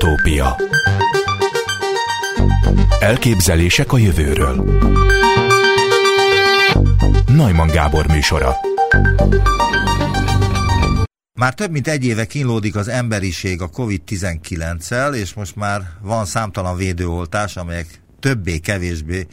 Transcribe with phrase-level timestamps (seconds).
[0.00, 0.56] Utópia
[3.00, 4.80] Elképzelések a jövőről
[7.26, 8.56] Najman Gábor műsora
[11.34, 16.76] már több mint egy éve kínlódik az emberiség a COVID-19-el, és most már van számtalan
[16.76, 19.26] védőoltás, amelyek többé-kevésbé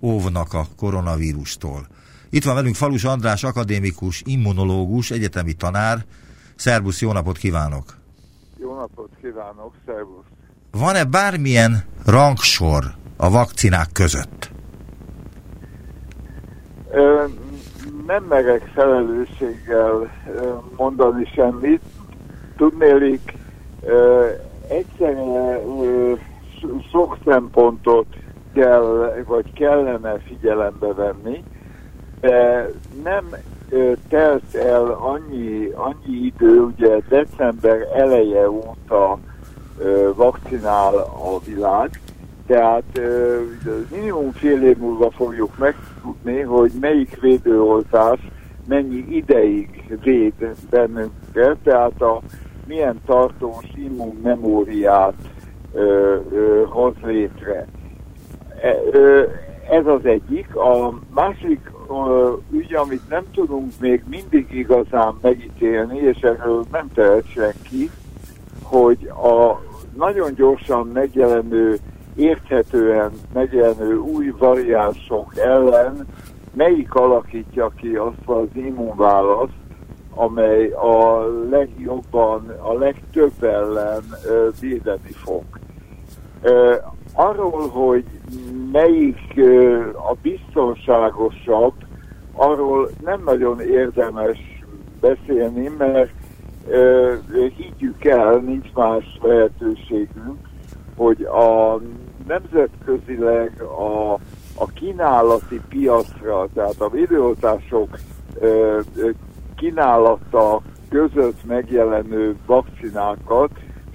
[0.00, 1.86] óvnak a koronavírustól.
[2.30, 6.04] Itt van velünk Falus András, akadémikus, immunológus, egyetemi tanár.
[6.56, 7.99] Szerbusz, jó napot kívánok!
[8.60, 10.24] Jó napot kívánok, szervusz!
[10.70, 11.72] Van-e bármilyen
[12.06, 12.84] rangsor
[13.16, 14.50] a vakcinák között?
[16.90, 17.24] Ö,
[18.06, 20.10] nem merek felelősséggel
[20.76, 21.82] mondani semmit.
[22.56, 23.34] Tudnélik,
[24.68, 25.60] egyszerűen
[26.90, 28.06] sok szempontot
[28.54, 31.44] kell, vagy kellene figyelembe venni,
[32.20, 32.66] de
[33.04, 33.24] nem
[34.08, 39.18] telt el annyi, annyi idő, ugye december eleje óta
[40.14, 42.00] vakcinál a világ,
[42.46, 43.00] tehát
[43.90, 48.18] minimum fél év múlva fogjuk megtudni, hogy melyik védőoltás
[48.66, 52.20] mennyi ideig véd bennünket, tehát a
[52.66, 55.14] milyen tartós immunmemóriát
[55.72, 57.66] ö, ö, hoz létre.
[58.62, 58.76] E,
[59.70, 60.56] ez az egyik.
[60.56, 61.70] A másik
[62.50, 67.90] ügy, amit nem tudunk még mindig igazán megítélni, és erről nem tehet senki,
[68.62, 69.60] hogy a
[69.96, 71.78] nagyon gyorsan megjelenő
[72.16, 76.06] érthetően megjelenő új variánsok ellen
[76.54, 79.52] melyik alakítja ki azt az immunválaszt,
[80.14, 84.02] amely a legjobban, a legtöbb ellen
[84.60, 85.42] védeni fog.
[87.20, 88.04] Arról, hogy
[88.72, 89.40] melyik
[90.10, 91.72] a biztonságosabb,
[92.32, 94.38] arról nem nagyon érdemes
[95.00, 96.10] beszélni, mert
[97.56, 100.48] higgyük el, nincs más lehetőségünk,
[100.96, 101.80] hogy a
[102.26, 104.12] nemzetközileg a,
[104.54, 107.98] a kínálati piacra, tehát a védőoltások
[109.56, 113.50] kínálata között megjelenő vakcinákat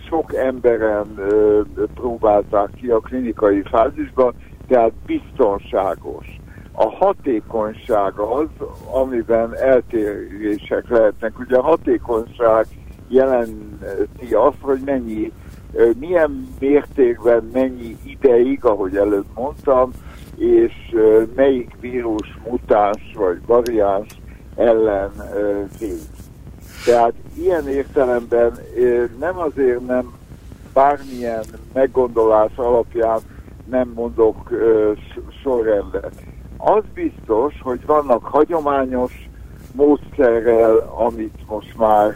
[0.07, 1.61] sok emberen ö,
[1.93, 4.33] próbálták ki a klinikai fázisban,
[4.67, 6.39] tehát biztonságos.
[6.71, 8.47] A hatékonyság az,
[8.91, 11.39] amiben eltérések lehetnek.
[11.39, 12.65] Ugye a hatékonyság
[13.07, 15.31] jelenti azt, hogy mennyi
[15.99, 19.91] milyen mértékben, mennyi ideig, ahogy előbb mondtam,
[20.37, 20.73] és
[21.35, 24.21] melyik vírus mutáns vagy variáns
[24.55, 25.11] ellen
[25.79, 26.01] véd.
[26.85, 28.57] Tehát ilyen értelemben
[29.19, 30.13] nem azért nem
[30.73, 33.19] bármilyen meggondolás alapján
[33.69, 34.51] nem mondok
[35.43, 36.13] sorrendet.
[36.57, 39.29] Az biztos, hogy vannak hagyományos
[39.71, 42.15] módszerrel, amit most már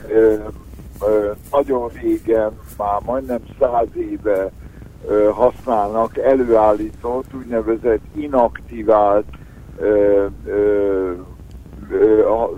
[1.51, 4.51] nagyon régen, már majdnem száz éve
[5.33, 9.25] használnak előállított, úgynevezett inaktivált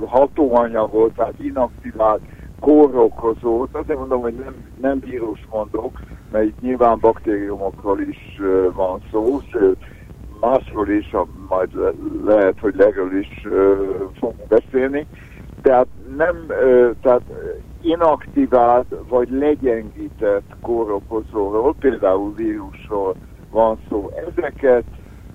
[0.06, 2.22] hatóanyagot, tehát inaktivált
[2.62, 6.00] kórokozót, azért mondom, hogy nem, nem vírus mondok,
[6.32, 8.40] mert itt nyilván baktériumokról is
[8.74, 9.78] van szó, sőt,
[10.40, 11.16] másról is,
[11.50, 11.70] majd
[12.26, 13.48] lehet, hogy erről is
[14.20, 15.08] fogunk beszélni,
[15.62, 16.46] tehát nem,
[17.02, 17.22] tehát
[17.82, 23.16] inaktivált vagy legyengített kórokozóról, például vírusról
[23.52, 24.12] van szó.
[24.28, 24.84] Ezeket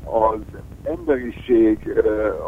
[0.05, 0.41] az
[0.83, 2.03] emberiség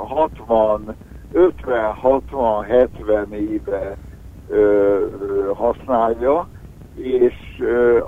[0.07, 0.97] 60,
[1.33, 3.97] 50, 60, 70 éve
[5.55, 6.49] használja,
[6.95, 7.35] és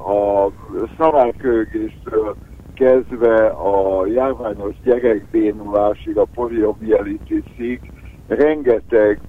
[0.07, 0.51] a
[0.99, 2.37] szamárkölgéstől
[2.75, 7.93] kezdve a járványos gyerekbénulásig, a poliomielitisig
[8.27, 9.21] rengeteg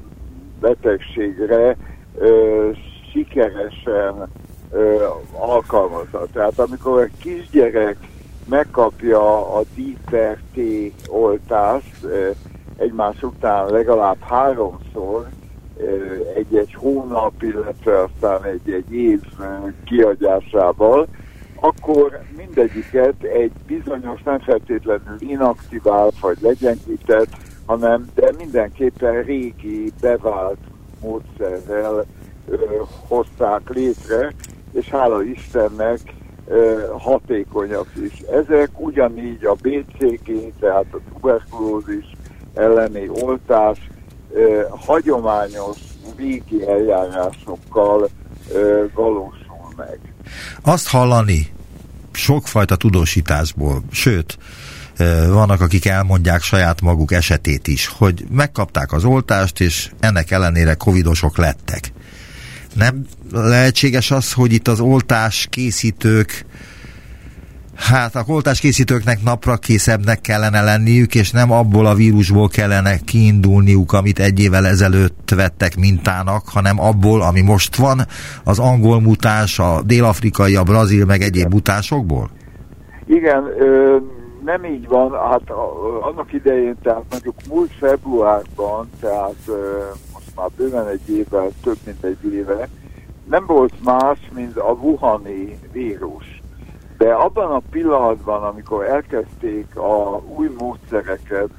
[0.60, 1.78] betegségre
[2.18, 2.70] ö,
[3.12, 4.30] sikeresen
[4.72, 6.26] ö, alkalmazza.
[6.34, 7.98] Tehát amikor egy kisgyerek
[8.50, 10.60] megkapja a DPRT
[11.08, 12.30] oltást ö,
[12.78, 15.28] egymás után legalább háromszor,
[16.36, 19.22] egy-egy hónap, illetve aztán egy-egy év
[19.86, 21.07] kiadásával,
[21.60, 27.30] akkor mindegyiket egy bizonyos, nem feltétlenül inaktivált vagy legyengített,
[27.66, 30.60] hanem de mindenképpen régi, bevált
[31.01, 32.06] módszerrel
[32.48, 32.56] ö,
[33.07, 34.33] hozták létre,
[34.72, 36.00] és hála Istennek
[36.48, 38.19] ö, hatékonyak is.
[38.19, 42.12] Ezek ugyanígy a BCG, tehát a tuberkulózis
[42.54, 43.89] elleni oltás
[44.33, 45.78] ö, hagyományos
[46.18, 48.10] régi eljárásokkal
[48.51, 50.00] ö, valósul meg.
[50.62, 51.48] Azt hallani
[52.12, 54.38] sokfajta tudósításból, sőt,
[55.28, 61.38] vannak, akik elmondják saját maguk esetét is, hogy megkapták az oltást, és ennek ellenére covidosok
[61.38, 61.92] lettek.
[62.75, 66.45] Nem lehetséges az, hogy itt az oltás készítők
[67.89, 74.19] Hát a oltáskészítőknek napra készebbnek kellene lenniük, és nem abból a vírusból kellene kiindulniuk, amit
[74.19, 78.00] egy évvel ezelőtt vettek mintának, hanem abból, ami most van,
[78.44, 82.30] az angol mutás, a dél-afrikai, a brazil, meg egyéb mutásokból?
[83.06, 83.98] Igen, ö,
[84.44, 85.12] nem így van.
[85.12, 85.50] Hát
[86.01, 89.80] annak idején, tehát mondjuk múlt februárban, tehát ö,
[90.13, 92.69] most már bőven egy évvel, több mint egy éve,
[93.30, 96.41] nem volt más, mint a Wuhani vírus
[97.01, 101.51] de abban a pillanatban, amikor elkezdték a új módszereket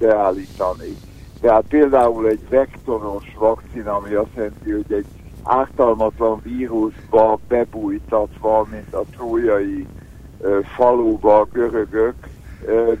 [0.00, 0.96] beállítani,
[1.40, 5.06] tehát például egy vektoros vakcina, ami azt jelenti, hogy egy
[5.42, 9.86] ártalmatlan vírusba bebújtatva, mint a trójai
[10.76, 12.14] faluba görögök,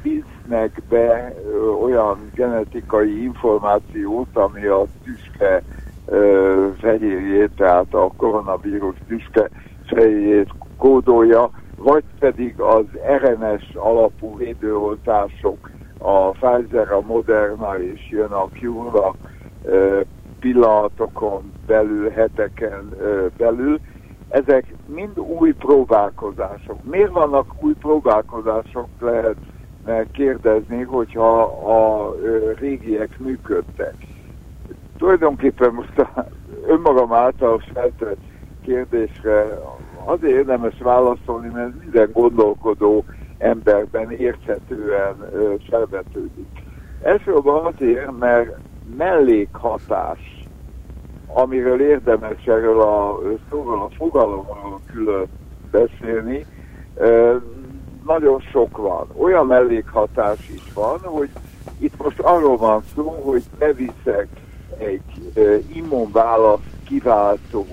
[0.02, 1.34] visznek be
[1.82, 5.62] olyan genetikai információt, ami a tüske
[6.80, 9.50] fehérjét, tehát a koronavírus tüske
[9.86, 12.84] fehérjét kódolja, vagy pedig az
[13.22, 19.10] RNS alapú védőoltások, a Pfizer, a Moderna és jön a Cure
[20.40, 22.94] pillanatokon belül, heteken
[23.36, 23.80] belül,
[24.28, 26.82] ezek mind új próbálkozások.
[26.82, 29.36] Miért vannak új próbálkozások, lehet
[30.12, 32.14] kérdezni, hogyha a
[32.58, 33.94] régiek működtek.
[34.98, 36.26] Tulajdonképpen most a
[36.66, 38.20] önmagam által feltett
[38.64, 39.58] kérdésre
[40.04, 43.04] azért érdemes válaszolni, mert minden gondolkodó
[43.38, 45.14] emberben érthetően
[45.70, 46.62] felvetődik.
[47.02, 48.56] Elsősorban azért, mert
[48.96, 50.46] mellékhatás,
[51.26, 53.18] amiről érdemes erről a
[53.50, 55.26] szóval a fogalomról külön
[55.70, 56.46] beszélni,
[58.06, 59.06] nagyon sok van.
[59.16, 61.28] Olyan mellékhatás is van, hogy
[61.78, 64.28] itt most arról van szó, hogy beviszek
[64.78, 65.32] egy
[65.74, 67.66] immunválaszt kiváltó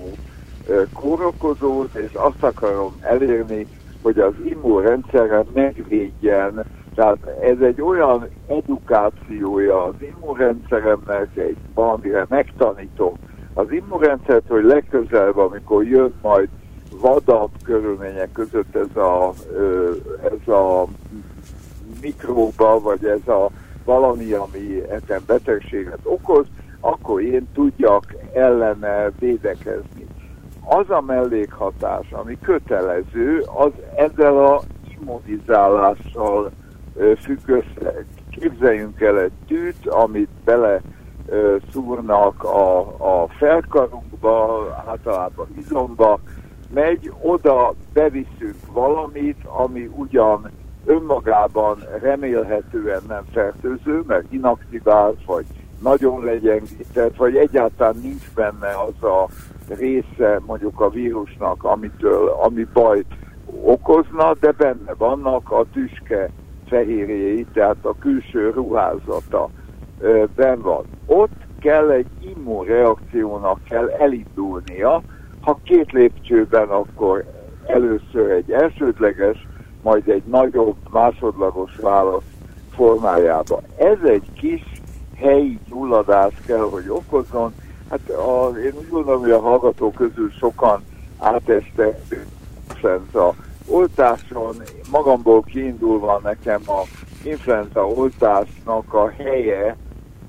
[0.94, 3.68] kórokozót, és azt akarom elérni,
[4.02, 6.64] hogy az immunrendszerem megvédjen.
[6.96, 13.14] Tehát ez egy olyan edukációja az immunrendszeremnek, egy valamire megtanítom
[13.54, 16.50] az immunrendszert, hogy legközelebb, amikor jön majd
[17.02, 19.34] vadabb körülmények között ez a,
[20.24, 20.86] ez a
[22.02, 23.50] mikróba, vagy ez a
[23.86, 26.46] valami, ami ezen betegséget okoz,
[26.80, 30.01] akkor én tudjak ellene védekezni
[30.78, 34.62] az a mellékhatás, ami kötelező, az ezzel a
[35.00, 36.52] immunizálással
[37.22, 38.06] függ össze.
[38.30, 40.82] Képzeljünk el egy tűt, amit bele
[41.72, 42.80] szúrnak a,
[43.22, 46.20] a felkarunkba, általában izomba,
[46.74, 50.52] megy, oda beviszünk valamit, ami ugyan
[50.86, 55.46] önmagában remélhetően nem fertőző, mert inaktivált, vagy
[55.82, 59.28] nagyon legyengített, vagy egyáltalán nincs benne az a
[59.68, 63.14] része mondjuk a vírusnak, amitől, ami bajt
[63.62, 66.30] okozna, de benne vannak a tüske
[66.68, 69.50] fehérjéi, tehát a külső ruházata
[70.36, 70.84] ben van.
[71.06, 75.02] Ott kell egy immunreakciónak kell elindulnia,
[75.42, 77.26] ha két lépcsőben, akkor
[77.66, 79.48] először egy elsődleges,
[79.82, 82.24] majd egy nagyobb másodlagos válasz
[82.72, 83.62] formájába.
[83.78, 84.81] Ez egy kis
[85.22, 87.54] helyi gyulladás kell, hogy okozzon,
[87.92, 90.84] Hát a, én úgy gondolom, hogy a hallgatók közül sokan
[91.18, 92.00] átestek
[92.70, 93.34] influenza
[93.68, 94.56] oltáson.
[94.92, 96.82] Magamból kiindulva nekem a
[97.24, 99.76] influenza oltásnak a helye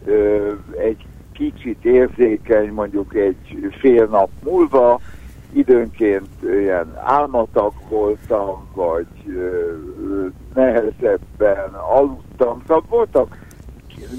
[0.05, 5.00] ö, egy kicsit érzékeny, mondjuk egy fél nap múlva,
[5.52, 12.62] időnként ilyen álmatag voltam, vagy ö, nehezebben aludtam.
[12.67, 13.38] Szóval voltak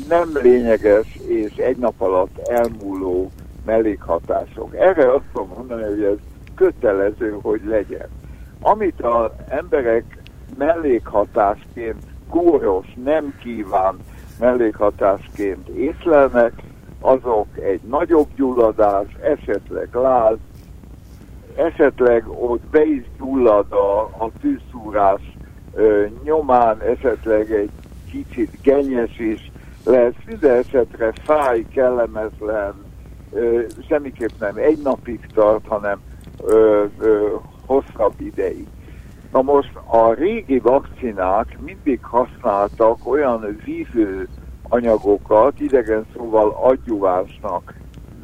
[0.07, 3.31] nem lényeges és egy nap alatt elmúló
[3.65, 4.75] mellékhatások.
[4.75, 6.17] Erre azt tudom mondani, hogy ez
[6.55, 8.07] kötelező, hogy legyen.
[8.61, 10.17] Amit az emberek
[10.57, 13.95] mellékhatásként kóros, nem kíván
[14.39, 16.53] mellékhatásként észlelnek,
[16.99, 20.37] azok egy nagyobb gyulladás, esetleg láz,
[21.55, 25.21] esetleg ott be is gyullad a, a tűzszúrás
[25.73, 27.69] ö, nyomán, esetleg egy
[28.11, 29.51] kicsit genyes is,
[29.83, 32.73] lesz, minden esetre fáj, kellemetlen,
[33.87, 35.99] semmiképp nem egy napig tart, hanem
[36.45, 37.35] ö, ö,
[37.65, 38.67] hosszabb ideig.
[39.31, 44.27] Na most a régi vakcinák mindig használtak olyan vívő
[44.69, 47.73] anyagokat, idegen szóval adjuvásnak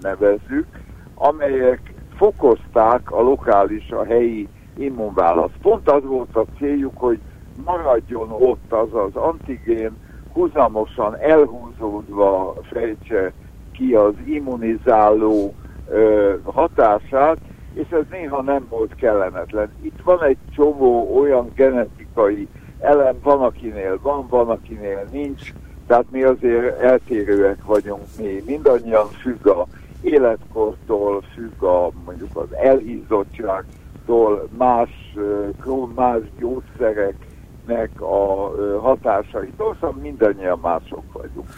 [0.01, 0.67] nevezzük,
[1.15, 4.47] amelyek fokozták a lokális, a helyi
[4.77, 5.57] immunválaszt.
[5.61, 7.19] Pont az volt a céljuk, hogy
[7.65, 9.91] maradjon ott az az antigén,
[10.39, 13.31] huzamosan elhúzódva fejtse
[13.71, 15.53] ki az immunizáló
[15.89, 17.37] ö, hatását,
[17.73, 19.71] és ez néha nem volt kellemetlen.
[19.81, 22.47] Itt van egy csomó olyan genetikai
[22.79, 25.53] elem, van akinél van, van akinél nincs,
[25.87, 28.43] tehát mi azért eltérőek vagyunk mi.
[28.45, 29.67] Mindannyian függ a
[30.01, 34.89] életkortól, függ a mondjuk az elhízottságtól, más,
[35.95, 36.21] más
[37.69, 41.49] gyógyszereknek a hatásaitól, szóval mindannyian mások vagyunk.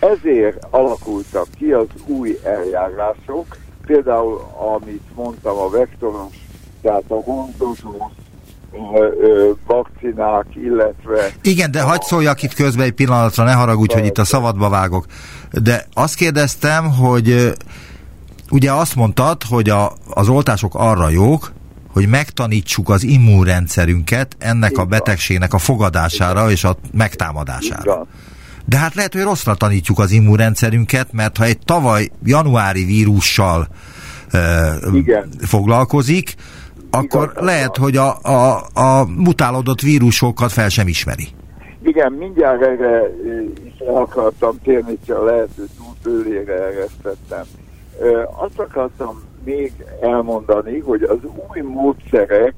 [0.00, 4.40] Ezért alakultak ki az új eljárások, például
[4.76, 6.34] amit mondtam a vektoros,
[6.82, 8.10] tehát a gondozó
[9.66, 11.32] vakcinák, illetve...
[11.42, 15.04] Igen, de hagyd szóljak itt közben egy pillanatra, ne haragudj, hogy itt a szabadba vágok.
[15.62, 17.52] De azt kérdeztem, hogy
[18.50, 21.52] ugye azt mondtad, hogy a, az oltások arra jók,
[21.92, 24.84] hogy megtanítsuk az immunrendszerünket ennek Igen.
[24.84, 26.50] a betegségnek a fogadására Igen.
[26.50, 27.92] és a megtámadására.
[27.92, 28.06] Igen.
[28.64, 33.68] De hát lehet, hogy rosszra tanítjuk az immunrendszerünket, mert ha egy tavaly januári vírussal
[34.32, 35.28] uh, Igen.
[35.40, 36.34] foglalkozik,
[36.90, 37.86] akkor Igen, lehet, van.
[37.86, 41.28] hogy a, a, a mutálódott vírusokat fel sem ismeri.
[41.82, 43.02] Igen, mindjárt erre
[43.64, 47.44] is akartam térni, ha lehető túl bőlére eresztettem.
[48.36, 51.18] Azt akartam még elmondani, hogy az
[51.48, 52.54] új módszerek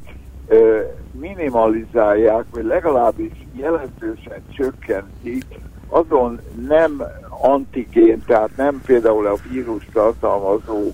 [1.12, 5.44] minimalizálják, vagy legalábbis jelentősen csökkentik
[5.88, 10.90] azon nem antigén, tehát nem például a vírus tartalmazó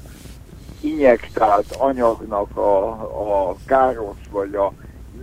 [0.81, 2.89] injektált anyagnak a,
[3.51, 4.73] a káros vagy a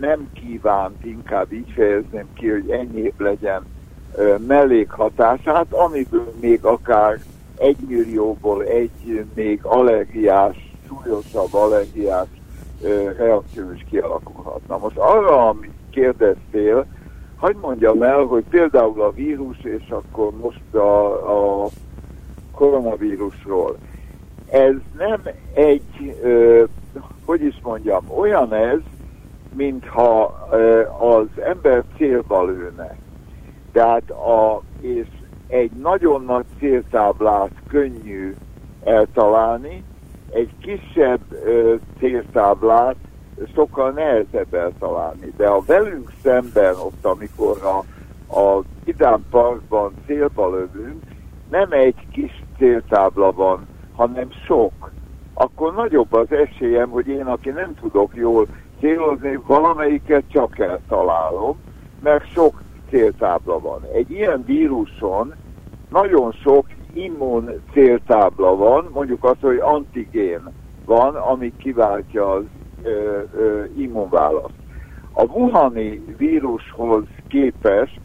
[0.00, 3.62] nem kívánt, inkább így fejezném ki, hogy enyhébb legyen
[4.46, 7.18] mellékhatását, amiből még akár
[7.58, 12.26] egy millióból egy még allergiás, súlyosabb allergiás
[13.16, 14.78] reakció is kialakulhatna.
[14.78, 16.86] Most arra, amit kérdeztél,
[17.36, 21.68] hagyd mondjam el, hogy például a vírus, és akkor most a, a
[22.54, 23.76] koronavírusról.
[24.50, 25.20] Ez nem
[25.54, 26.64] egy, ö,
[27.24, 28.78] hogy is mondjam, olyan ez,
[29.54, 32.96] mintha ö, az ember célba lőne.
[33.72, 35.06] Tehát a, és
[35.48, 38.34] egy nagyon nagy céltáblát könnyű
[38.84, 39.84] eltalálni,
[40.32, 42.96] egy kisebb ö, céltáblát
[43.54, 45.32] sokkal nehezebb eltalálni.
[45.36, 47.78] De a velünk szemben ott, amikor a,
[48.38, 51.02] a Idán Parkban célba lövünk,
[51.50, 54.90] nem egy kis céltábla van, hanem sok.
[55.34, 58.46] Akkor nagyobb az esélyem, hogy én, aki nem tudok jól
[58.80, 61.56] célozni, valamelyiket csak eltalálom,
[62.02, 62.62] mert sok
[62.96, 63.80] céltábla van.
[63.92, 65.34] Egy ilyen víruson
[65.90, 70.40] nagyon sok immun céltábla van, mondjuk az, hogy antigén
[70.84, 72.44] van, ami kiváltja az
[72.82, 74.54] ö, ö, immunválaszt.
[75.12, 78.00] A Wuhani vírushoz képest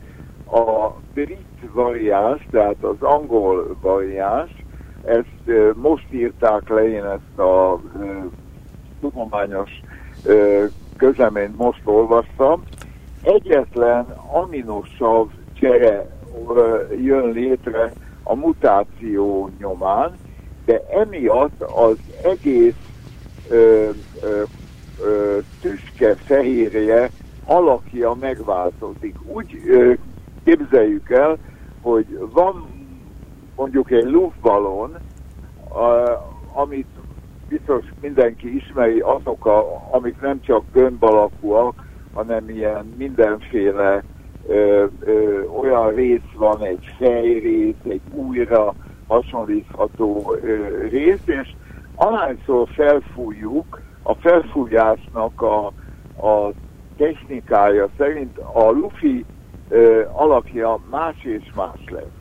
[0.51, 4.51] a brit variáns, tehát az angol variáns,
[5.05, 8.05] ezt ö, most írták le, én ezt a ö,
[8.99, 9.69] tudományos
[10.97, 12.63] közleményt most olvastam,
[13.23, 16.09] egyetlen aminosav csere
[17.01, 20.17] jön létre a mutáció nyomán,
[20.65, 22.75] de emiatt az egész
[23.49, 23.89] ö,
[24.21, 24.43] ö,
[25.03, 27.09] ö, tüske fehérje
[27.45, 29.15] alakja megváltozik.
[29.25, 29.93] Úgy ö,
[30.43, 31.37] képzeljük el,
[31.81, 32.65] hogy van
[33.55, 34.97] mondjuk egy luftballon,
[35.69, 36.09] a,
[36.53, 36.87] amit
[37.47, 44.03] biztos mindenki ismeri, azok, a, amik nem csak gömb alakúak, hanem ilyen mindenféle
[44.47, 48.73] ö, ö, olyan rész van, egy fejrész, egy újra
[49.07, 51.53] hasonlítható ö, rész, és
[51.95, 55.65] ahányszor felfújjuk, a felfújásnak a,
[56.27, 56.51] a
[56.97, 59.25] technikája szerint a lufi
[59.69, 62.19] ö, alakja más és más lesz.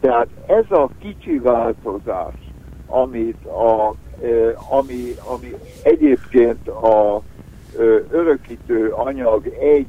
[0.00, 2.34] Tehát ez a kicsi változás,
[2.86, 5.02] amit a, ö, ami,
[5.34, 7.22] ami egyébként a
[8.10, 9.88] örökítő anyag egy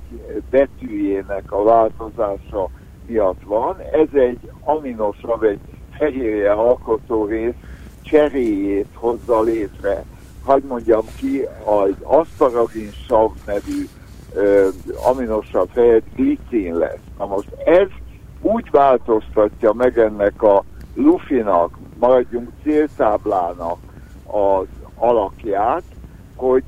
[0.49, 2.69] betűjének a változása
[3.05, 5.59] miatt van, ez egy aminosav, egy
[5.97, 7.53] fehérje alkotó rész
[8.01, 10.03] cseréjét hozza létre
[10.43, 13.87] hagyd mondjam ki, az aszparagin sav nevű
[14.33, 14.67] ö,
[15.05, 16.99] aminosabb helyett glicin lesz.
[17.17, 17.87] Na most ez
[18.41, 20.63] úgy változtatja meg ennek a
[20.95, 23.77] lufinak, maradjunk céltáblának
[24.25, 25.83] az alakját,
[26.35, 26.63] hogy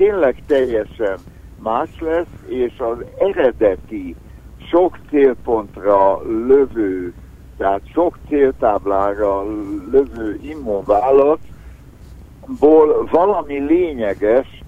[0.00, 1.18] tényleg teljesen
[1.62, 4.16] más lesz, és az eredeti
[4.70, 7.14] sok célpontra lövő,
[7.56, 9.42] tehát sok céltáblára
[9.90, 11.38] lövő immunválasz
[12.58, 14.62] ból valami lényeges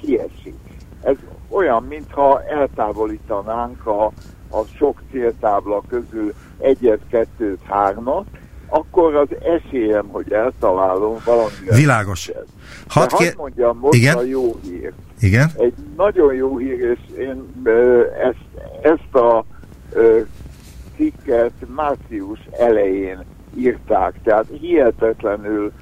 [0.00, 0.58] kiesik.
[1.02, 1.16] Ez
[1.48, 4.04] olyan, mintha eltávolítanánk a,
[4.50, 8.26] a sok céltábla közül egyet, kettőt, hármat,
[8.68, 11.52] akkor az esélyem, hogy eltalálom valami.
[11.74, 12.30] Világos.
[12.88, 13.34] Hadd kér...
[13.36, 14.16] mondjam most Igen?
[14.16, 14.92] a jó hír.
[15.20, 15.50] Igen?
[15.56, 17.64] Egy nagyon jó hír, és én
[18.22, 19.44] ezt, ezt a
[20.96, 23.24] cikket március elején
[23.56, 25.72] írták, tehát hihetetlenül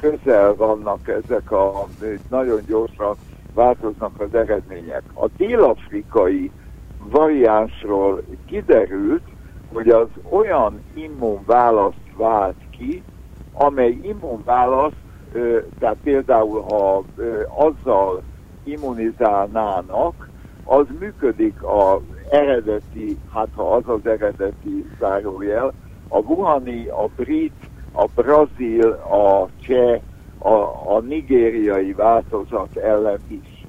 [0.00, 1.88] közel vannak ezek a
[2.30, 3.16] nagyon gyorsan
[3.54, 5.02] változnak az eredmények.
[5.14, 6.50] A dél-afrikai
[6.98, 9.22] variánsról kiderült,
[9.74, 13.02] hogy az olyan immunválaszt vált ki,
[13.52, 14.96] amely immunválaszt,
[15.78, 17.04] tehát például ha
[17.56, 18.22] azzal
[18.64, 20.28] immunizálnának,
[20.64, 22.00] az működik a
[22.30, 25.72] eredeti, hát ha az az eredeti zárójel,
[26.08, 27.52] a wuhani, a brit,
[27.92, 30.00] a brazil, a cseh,
[30.38, 30.52] a,
[30.96, 33.66] a nigériai változat ellen is.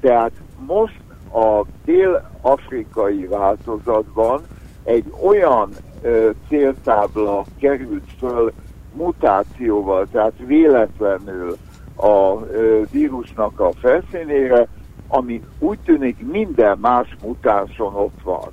[0.00, 0.32] Tehát
[0.66, 1.00] most
[1.32, 4.40] a dél-afrikai változatban
[4.88, 5.70] egy olyan
[6.02, 8.52] ö, céltábla került föl
[8.92, 11.56] mutációval, tehát véletlenül
[11.96, 14.68] a ö, vírusnak a felszínére,
[15.08, 18.48] ami úgy tűnik minden más mutánson ott van.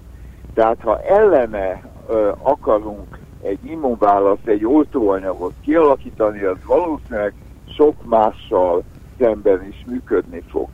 [0.53, 7.33] Tehát ha ellene ö, akarunk egy immunválaszt, egy oltóanyagot kialakítani, az valószínűleg
[7.77, 8.83] sok mással
[9.19, 10.67] szemben is működni fog.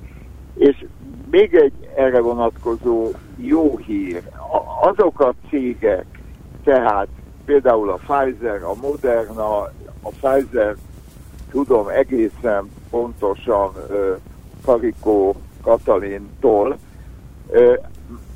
[0.55, 0.85] És
[1.31, 3.11] még egy erre vonatkozó
[3.45, 4.23] jó hír.
[4.81, 6.05] Azok a cégek,
[6.63, 7.07] tehát
[7.45, 9.57] például a Pfizer, a Moderna,
[10.01, 10.75] a Pfizer,
[11.51, 14.17] tudom egészen pontosan uh,
[14.65, 16.77] Karikó Katalintól,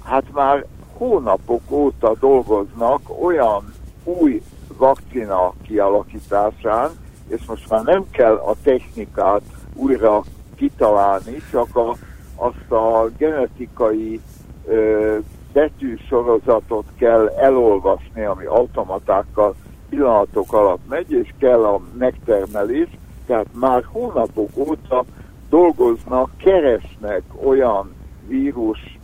[0.03, 0.65] hát már
[0.97, 4.41] hónapok óta dolgoznak olyan új
[4.77, 6.91] vakcina kialakításán,
[7.27, 9.41] és most már nem kell a technikát
[9.73, 10.23] újra
[10.55, 11.95] kitalálni, csak a,
[12.35, 14.34] azt a genetikai ö,
[15.53, 19.55] betűsorozatot kell elolvasni, ami automatákkal
[19.89, 22.87] pillanatok alatt megy, és kell a megtermelés,
[23.25, 25.05] tehát már hónapok óta
[25.49, 27.93] dolgoznak, keresnek olyan
[28.27, 28.97] vírus,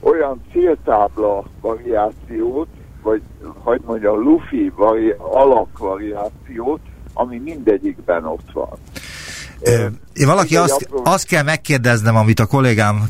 [0.00, 2.68] olyan céltábla variációt,
[3.02, 3.22] vagy
[3.58, 6.80] hogy mondja, lufi vari, alakvariációt,
[7.12, 8.78] ami mindegyikben ott van.
[10.12, 11.02] Én valaki azt, apró...
[11.04, 13.04] azt kell megkérdeznem, amit a kollégám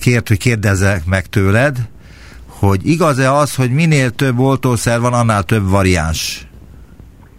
[0.00, 1.76] kért, hogy kérdezzek meg tőled,
[2.58, 6.48] hogy igaz-e az, hogy minél több oltószer van, annál több variáns?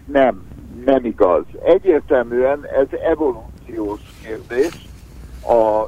[0.05, 0.41] Nem,
[0.86, 1.43] nem igaz.
[1.63, 4.88] Egyértelműen ez evolúciós kérdés.
[5.41, 5.81] A,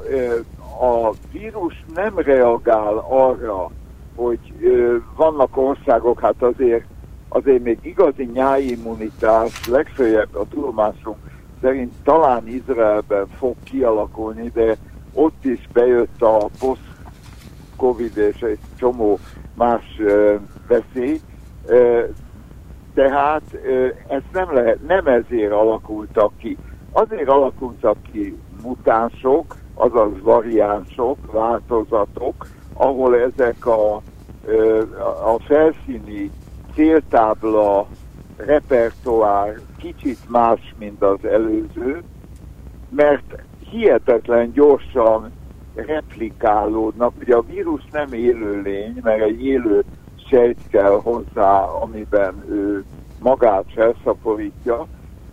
[0.85, 3.71] a vírus nem reagál arra,
[4.15, 4.39] hogy
[5.15, 6.85] vannak országok, hát azért
[7.29, 11.17] azért még igazi nyáimmunitás legfeljebb a tudomásunk
[11.61, 14.77] szerint talán Izraelben fog kialakulni, de
[15.13, 19.19] ott is bejött a post-covid és egy csomó
[19.55, 20.01] más
[20.67, 21.21] veszély.
[22.93, 23.43] Tehát
[24.07, 26.57] ez nem lehet, nem ezért alakultak ki.
[26.91, 33.95] Azért alakultak ki mutánsok, azaz variánsok, változatok, ahol ezek a,
[35.23, 36.31] a felszíni
[36.73, 37.87] céltábla,
[38.45, 42.03] repertoár kicsit más, mint az előző,
[42.89, 45.31] mert hihetetlen gyorsan
[45.75, 47.13] replikálódnak.
[47.19, 49.83] Ugye a vírus nem élő lény, mert egy élő
[50.29, 52.83] sejt kell hozzá, amiben ő
[53.19, 54.87] magát felszaporítja,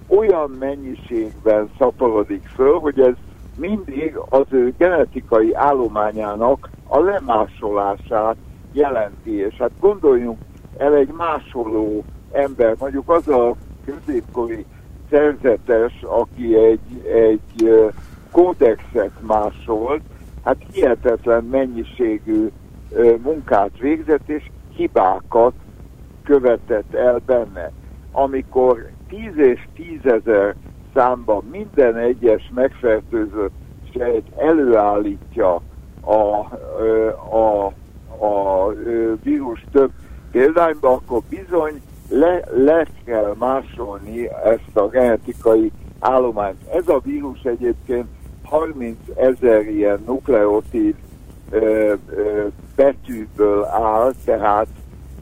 [0.06, 3.14] olyan mennyiségben szaporodik föl, hogy ez
[3.56, 8.36] mindig az ő genetikai állományának a lemásolását
[8.72, 9.38] jelenti.
[9.38, 10.38] És hát gondoljunk
[10.78, 12.04] el egy másoló
[12.36, 14.64] ember, mondjuk az a középkori
[15.10, 17.88] szerzetes, aki egy, egy
[18.30, 20.02] kódexet másolt,
[20.44, 22.48] hát hihetetlen mennyiségű
[23.22, 25.52] munkát végzett, és hibákat
[26.24, 27.70] követett el benne.
[28.12, 30.54] Amikor tíz és tízezer
[30.94, 33.52] számban minden egyes megfertőzött
[33.92, 35.60] sejt előállítja
[36.00, 36.44] a, a,
[37.30, 37.72] a,
[38.24, 38.72] a
[39.22, 39.90] vírus több
[40.30, 46.68] példányba, akkor bizony le, le kell másolni ezt a genetikai állományt.
[46.72, 48.06] Ez a vírus egyébként
[48.44, 50.94] 30 ezer ilyen nukleotid
[51.50, 54.66] ö, ö, betűből áll, tehát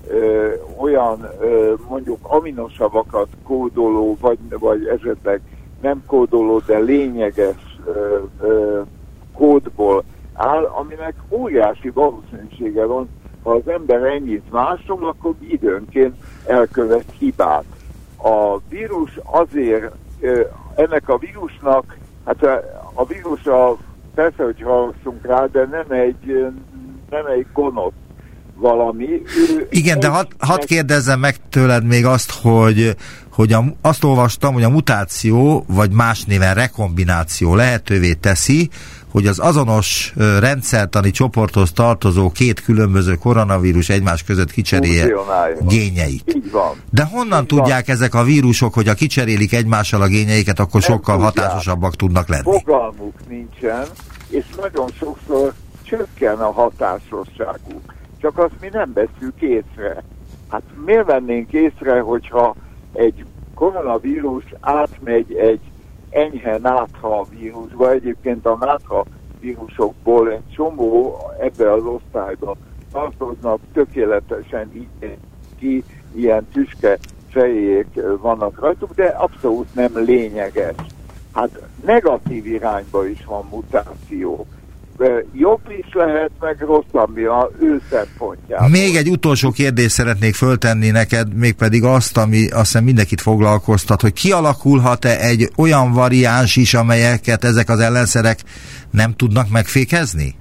[0.09, 5.41] ö, olyan ö, mondjuk aminosavakat kódoló, vagy, vagy esetleg
[5.81, 8.81] nem kódoló, de lényeges ö, ö,
[9.33, 13.09] kódból áll, aminek óriási valószínűsége van,
[13.45, 16.15] ha az ember ennyit másol, akkor időnként
[16.47, 17.65] elkövet hibát.
[18.17, 19.93] A vírus azért,
[20.75, 22.43] ennek a vírusnak, hát
[22.95, 23.77] a vírus a,
[24.15, 26.53] persze, hogy hallgassunk rá, de nem egy,
[27.11, 27.93] nem egy gonosz
[28.55, 29.23] valami.
[29.51, 32.97] Ő Igen, de hadd had kérdezzem meg tőled még azt, hogy,
[33.33, 38.71] hogy a, azt olvastam, hogy a mutáció, vagy más néven rekombináció lehetővé teszi,
[39.15, 45.09] hogy az azonos rendszertani csoporthoz tartozó két különböző koronavírus egymás között kicserélje
[45.61, 46.35] gényeit.
[46.37, 46.73] Így van.
[46.91, 47.97] De honnan Így tudják van.
[47.97, 51.35] ezek a vírusok, hogy a kicserélik egymással a gényeiket, akkor Nem sokkal tudják.
[51.35, 52.43] hatásosabbak tudnak lenni?
[52.43, 53.85] Fogalmuk nincsen,
[54.29, 57.95] és nagyon sokszor csökken a hatásosságuk.
[58.21, 60.03] Csak azt mi nem veszük észre.
[60.49, 62.55] Hát miért vennénk észre, hogyha
[62.93, 63.25] egy
[63.55, 65.61] koronavírus átmegy egy
[66.15, 69.05] enyhe nátha vírusba, egyébként a nátha
[69.41, 72.57] vírusokból egy csomó ebbe az osztályba
[72.93, 75.17] tartoznak, tökéletesen így
[75.59, 76.99] ki, ilyen tüske
[77.29, 80.75] fejék vannak rajtuk, de abszolút nem lényeges.
[81.33, 84.47] Hát negatív irányba is van mutáció.
[85.33, 88.69] Jobb is lehet, meg rosszabb a ő szempontjából.
[88.69, 94.13] Még egy utolsó kérdést szeretnék föltenni neked, mégpedig azt, ami azt hiszem mindenkit foglalkoztat, hogy
[94.13, 98.39] kialakulhat-e egy olyan variáns is, amelyeket ezek az ellenszerek
[98.91, 100.35] nem tudnak megfékezni?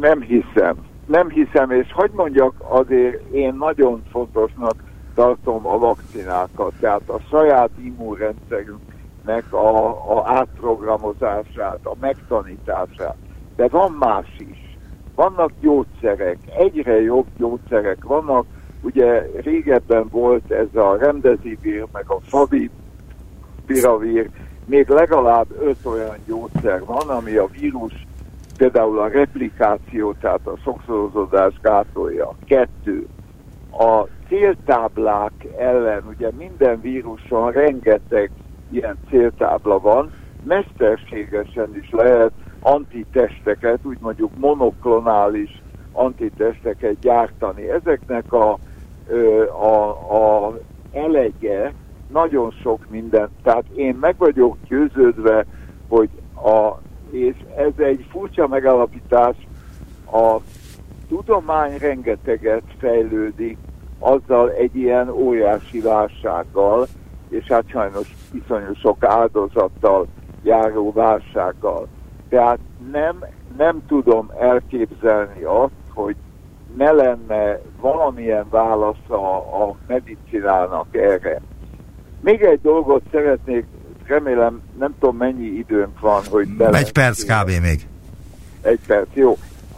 [0.00, 0.76] Nem hiszem.
[1.06, 4.74] Nem hiszem, és hogy mondjak, azért én nagyon fontosnak
[5.14, 13.16] tartom a vakcinákat, tehát a saját immunrendszerünknek a, a átprogramozását, a megtanítását.
[13.60, 14.76] De van más is.
[15.14, 18.46] Vannak gyógyszerek, egyre jobb gyógyszerek vannak.
[18.82, 24.30] Ugye régebben volt ez a remdesivir, meg a favipiravir,
[24.64, 28.06] még legalább öt olyan gyógyszer van, ami a vírus,
[28.56, 32.34] például a replikáció, tehát a sokszorozódás gátolja.
[32.46, 33.06] Kettő.
[33.70, 38.30] A céltáblák ellen, ugye minden víruson rengeteg
[38.70, 40.10] ilyen céltábla van,
[40.44, 47.70] mesterségesen is lehet antitesteket, úgy mondjuk monoklonális antitesteket gyártani.
[47.70, 48.58] Ezeknek a,
[49.60, 50.58] a, a
[50.92, 51.72] elege
[52.08, 53.30] nagyon sok mindent.
[53.42, 55.46] Tehát én meg vagyok győződve,
[55.88, 59.36] hogy a, és ez egy furcsa megállapítás,
[60.12, 60.36] a
[61.08, 63.58] tudomány rengeteget fejlődik
[63.98, 66.86] azzal egy ilyen óriási válsággal,
[67.28, 70.06] és hát sajnos iszonyú sok áldozattal
[70.42, 71.88] járó válsággal.
[72.30, 72.58] Tehát
[72.92, 73.24] nem,
[73.56, 76.16] nem tudom elképzelni azt, hogy
[76.76, 81.40] ne lenne valamilyen válasz a, medicinának erre.
[82.20, 83.66] Még egy dolgot szeretnék,
[84.06, 86.78] remélem, nem tudom mennyi időnk van, hogy bele...
[86.78, 87.50] Egy perc kb.
[87.62, 87.86] még.
[88.62, 89.36] Egy perc, jó.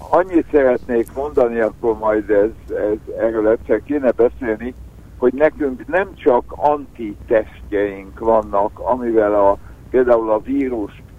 [0.09, 4.75] Annyit szeretnék mondani, akkor majd ez, ez erről egyszer kéne beszélni,
[5.19, 9.59] hogy nekünk nem csak antitestjeink vannak, amivel a,
[9.91, 11.12] például a vírus ö,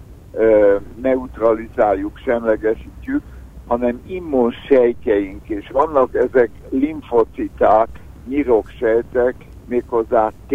[1.02, 3.22] neutralizáljuk, semlegesítjük,
[3.66, 5.70] hanem immunsejtjeink is.
[5.70, 7.88] Vannak ezek limfociták,
[8.28, 9.34] nyiroksejtek,
[9.66, 10.54] méghozzá T,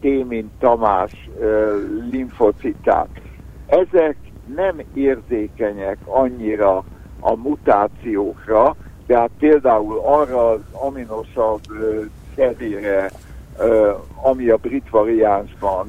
[0.00, 1.30] T mint Tamás
[2.10, 3.08] limfociták.
[3.66, 4.16] Ezek
[4.54, 6.84] nem érzékenyek annyira
[7.20, 11.60] a mutációkra, tehát például arra az aminosabb
[12.34, 13.10] szerére,
[14.22, 15.88] ami a brit variánsban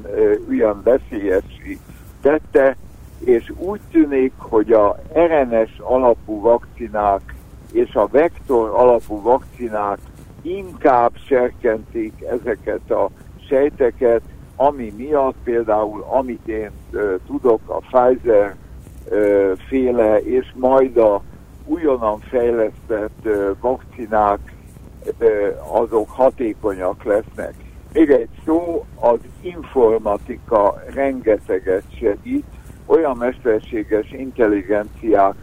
[0.50, 1.78] olyan veszélyesi
[2.20, 2.76] tette,
[3.24, 7.34] és úgy tűnik, hogy a RNS alapú vakcinák
[7.72, 9.98] és a vektor alapú vakcinák
[10.42, 13.10] inkább serkentik ezeket a
[13.48, 14.22] sejteket,
[14.56, 18.56] ami miatt például, amit én ö, tudok, a Pfizer
[19.08, 21.22] ö, féle és majd a
[21.64, 24.38] újonnan fejlesztett ö, vakcinák
[25.18, 27.54] ö, azok hatékonyak lesznek.
[27.92, 32.46] Még egy szó, az informatika rengeteget segít,
[32.86, 35.34] olyan mesterséges intelligenciák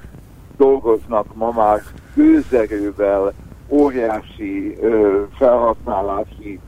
[0.57, 1.81] dolgoznak ma már
[2.15, 3.33] gőzerővel,
[3.67, 6.59] óriási ö, felhasználási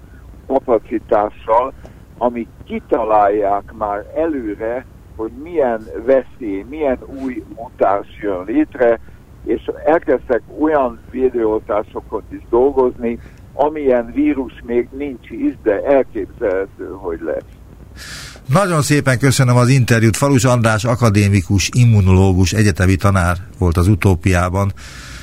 [0.48, 1.74] kapacitással,
[2.18, 9.00] amik kitalálják már előre, hogy milyen veszély, milyen új mutáns jön létre,
[9.44, 13.20] és elkezdtek olyan védőoltásokon is dolgozni,
[13.54, 18.33] amilyen vírus még nincs is, de elképzelhető, hogy lesz.
[18.48, 20.16] Nagyon szépen köszönöm az interjút.
[20.16, 24.72] Falus András akadémikus, immunológus, egyetemi tanár volt az utópiában.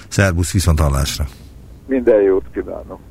[0.08, 1.26] Szerbusz viszonthallásra.
[1.86, 3.09] Minden jót kívánok!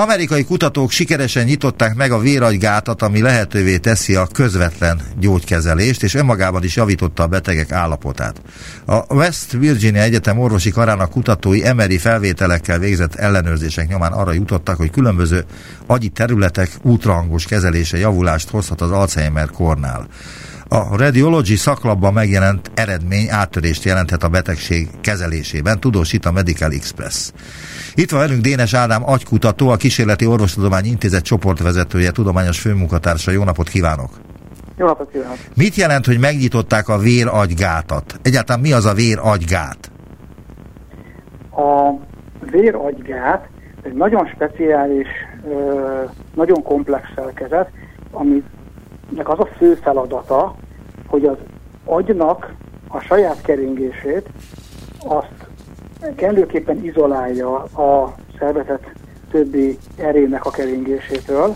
[0.00, 6.64] Amerikai kutatók sikeresen nyitották meg a véragygátat, ami lehetővé teszi a közvetlen gyógykezelést, és önmagában
[6.64, 8.42] is javította a betegek állapotát.
[8.84, 14.90] A West Virginia Egyetem orvosi karának kutatói emeri felvételekkel végzett ellenőrzések nyomán arra jutottak, hogy
[14.90, 15.44] különböző
[15.86, 20.06] agyi területek ultrahangos kezelése javulást hozhat az Alzheimer kornál.
[20.72, 27.32] A Radiology szaklapban megjelent eredmény áttörést jelenthet a betegség kezelésében, tudósít a Medical Express.
[27.94, 33.30] Itt van velünk Dénes Ádám agykutató, a Kísérleti Orvostudományi Intézet csoportvezetője, tudományos főmunkatársa.
[33.30, 34.10] Jó napot kívánok!
[34.76, 35.36] Jó napot kívánok!
[35.56, 38.18] Mit jelent, hogy megnyitották a véragygátat?
[38.22, 39.90] Egyáltalán mi az a véragygát?
[41.50, 41.90] A
[42.50, 43.48] véragygát
[43.82, 45.08] egy nagyon speciális,
[46.34, 47.70] nagyon komplex szerkezet,
[48.10, 48.42] aminek
[49.16, 50.54] az a fő feladata,
[51.06, 51.36] hogy az
[51.84, 52.54] agynak
[52.88, 54.28] a saját keringését
[55.06, 55.48] azt
[56.14, 58.92] kellőképpen izolálja a szervezet
[59.30, 61.54] többi erének a keringésétől,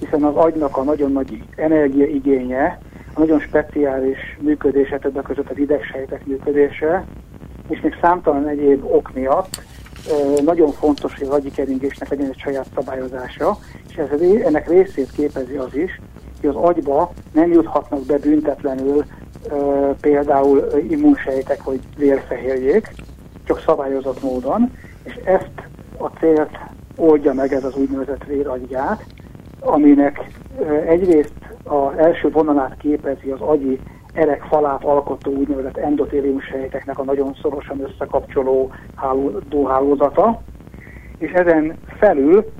[0.00, 2.78] hiszen az agynak a nagyon nagy energiaigénye,
[3.14, 7.04] a nagyon speciális működése, többek között az idegsejtek működése,
[7.68, 9.62] és még számtalan egyéb ok miatt
[10.44, 15.56] nagyon fontos, hogy az agyi keringésnek legyen egy saját szabályozása, és ez, ennek részét képezi
[15.56, 16.00] az is,
[16.44, 19.04] hogy az agyba nem juthatnak be büntetlenül
[20.00, 22.94] például immunsejtek vagy vérfehérjék,
[23.44, 26.58] csak szabályozott módon, és ezt a célt
[26.96, 29.04] oldja meg ez az úgynevezett véragygát,
[29.60, 30.26] aminek
[30.86, 31.32] egyrészt
[31.64, 33.80] az első vonalát képezi az agyi
[34.12, 38.70] erek falát alkotó úgynevezett endotélium sejteknek a nagyon szorosan összekapcsoló
[39.66, 40.42] hálózata,
[41.18, 42.52] és ezen felül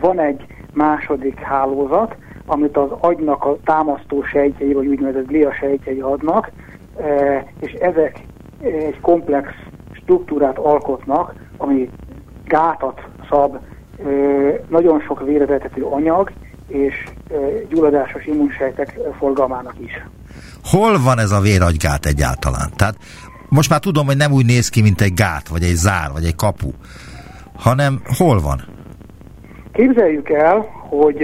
[0.00, 6.50] van egy második hálózat, amit az agynak a támasztó sejtjei, vagy úgynevezett glia sejtjei adnak,
[7.60, 8.20] és ezek
[8.62, 9.48] egy komplex
[9.92, 11.90] struktúrát alkotnak, ami
[12.44, 13.58] gátat szab
[14.68, 16.30] nagyon sok vérevetető anyag
[16.68, 17.04] és
[17.68, 19.92] gyulladásos immunsejtek forgalmának is.
[20.64, 22.70] Hol van ez a véragygát egyáltalán?
[22.76, 22.94] Tehát
[23.48, 26.24] most már tudom, hogy nem úgy néz ki, mint egy gát, vagy egy zár, vagy
[26.24, 26.68] egy kapu,
[27.56, 28.64] hanem hol van?
[29.72, 31.16] Képzeljük el, hogy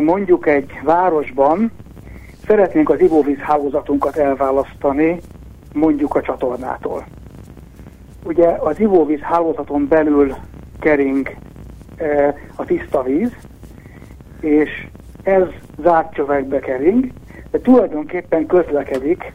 [0.00, 1.70] mondjuk egy városban
[2.46, 5.20] szeretnénk az ivóvíz hálózatunkat elválasztani
[5.72, 7.04] mondjuk a csatornától.
[8.24, 10.34] Ugye az ivóvíz hálózaton belül
[10.80, 11.36] kering
[12.56, 13.32] a tiszta víz,
[14.40, 14.86] és
[15.22, 15.46] ez
[15.82, 17.06] zárt csövekbe kering,
[17.50, 19.32] de tulajdonképpen közlekedik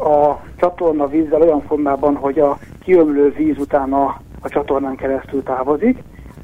[0.00, 5.98] a csatorna vízzel olyan formában, hogy a kiömlő víz utána a csatornán keresztül távozik,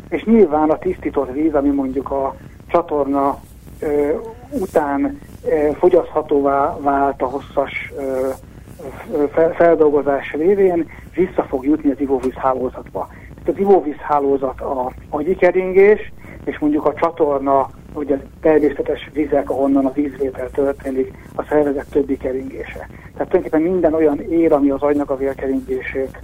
[0.09, 2.35] és nyilván a tisztított víz, ami mondjuk a
[2.69, 3.39] csatorna
[3.81, 3.87] e,
[4.51, 8.05] után e, fogyaszthatóvá vált a hosszas e,
[9.55, 13.09] feldolgozás révén vissza fog jutni az ivóvíz hálózatba.
[13.45, 13.97] Tehát az ivóvíz
[14.59, 16.13] a agyi keringés,
[16.45, 22.17] és mondjuk a csatorna, ugye a természetes vizek, ahonnan a vízvétel történik, a szervezet többi
[22.17, 22.89] keringése.
[23.13, 26.19] Tehát tulajdonképpen minden olyan ér, ami az agynak a vérkeringését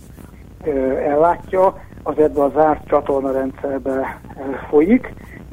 [0.64, 5.12] ö, ellátja, az ebbe a zárt csatorna rendszerbe ö, folyik,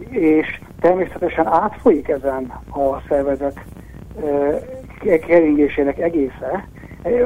[0.09, 3.59] és természetesen átfolyik ezen a szervezet
[5.27, 6.67] keringésének egésze,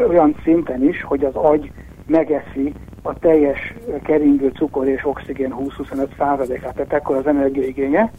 [0.08, 1.72] olyan szinten is, hogy az agy
[2.06, 8.12] megeszi a teljes keringő cukor és oxigén 20-25 százalékát, tehát ekkor az energiaigénye,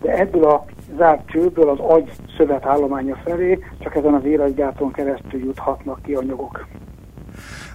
[0.00, 0.64] de ebből a
[0.96, 6.66] zárt csőből az agy szövetállománya felé csak ezen az éregygáton keresztül juthatnak ki anyagok.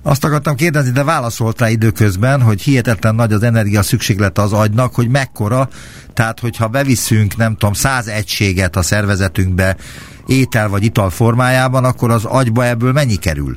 [0.03, 4.95] Azt akartam kérdezni, de válaszolt rá időközben, hogy hihetetlen nagy az energia szükséglete az agynak,
[4.95, 5.67] hogy mekkora,
[6.13, 9.75] tehát hogyha beviszünk, nem tudom, száz egységet a szervezetünkbe
[10.27, 13.55] étel vagy ital formájában, akkor az agyba ebből mennyi kerül?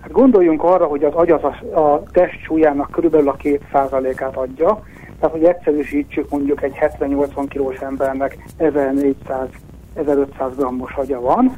[0.00, 4.36] Hát gondoljunk arra, hogy az agy az a, a test súlyának körülbelül a két százalékát
[4.36, 4.82] adja,
[5.20, 11.56] tehát hogy egyszerűsítsük mondjuk egy 70-80 kilós embernek 1400-1500 grammos agya van,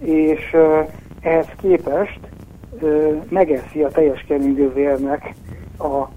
[0.00, 0.56] és
[1.20, 2.20] ehhez képest
[3.28, 5.34] megeszi a teljes keringővérnek
[5.78, 6.08] a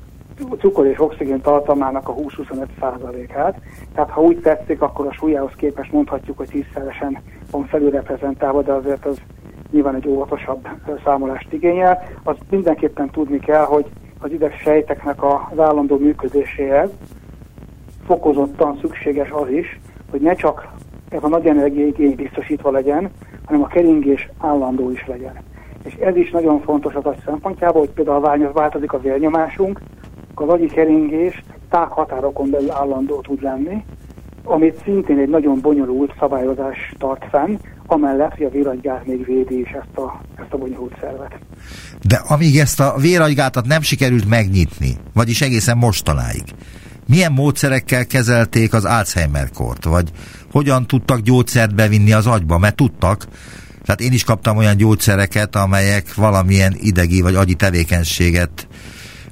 [0.60, 3.62] cukor és oxigén tartalmának a 20-25 százalékát.
[3.93, 7.17] Tehát ha úgy tetszik, akkor a súlyához képest mondhatjuk, hogy tízszeresen
[7.51, 9.17] van felülreprezentálva, de azért az
[9.71, 10.67] nyilván egy óvatosabb
[11.03, 12.03] számolást igényel.
[12.23, 13.86] Az mindenképpen tudni kell, hogy
[14.19, 14.32] az
[14.63, 16.89] sejteknek az állandó működéséhez
[18.06, 19.80] fokozottan szükséges az is,
[20.12, 20.67] hogy ne csak
[21.10, 23.12] ez a nagy energiaigény biztosítva legyen,
[23.45, 25.34] hanem a keringés állandó is legyen.
[25.88, 29.82] És ez is nagyon fontos az agy szempontjából, hogy például változik a vérnyomásunk,
[30.34, 33.84] az agyi keringés tághatárokon belül állandó tud lenni,
[34.43, 39.69] amit szintén egy nagyon bonyolult szabályozás tart fenn, amellett, hogy a véragygát még védi is
[39.69, 41.39] ezt a, ezt a bonyolult szervet.
[42.02, 46.43] De amíg ezt a véragygátat nem sikerült megnyitni, vagyis egészen mostanáig,
[47.08, 50.12] milyen módszerekkel kezelték az Alzheimer-kort, vagy
[50.52, 53.26] hogyan tudtak gyógyszert bevinni az agyba, mert tudtak,
[53.88, 58.67] tehát én is kaptam olyan gyógyszereket, amelyek valamilyen idegi vagy agyi tevékenységet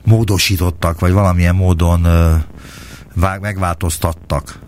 [0.06, 2.02] módosítottak, vagy valamilyen módon
[3.16, 4.64] vág, megváltoztattak?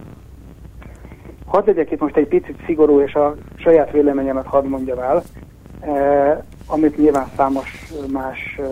[1.47, 5.23] hadd legyek itt most egy picit szigorú, és a saját véleményemet hadd mondjam el,
[5.79, 8.65] eh, amit nyilván számos más eh,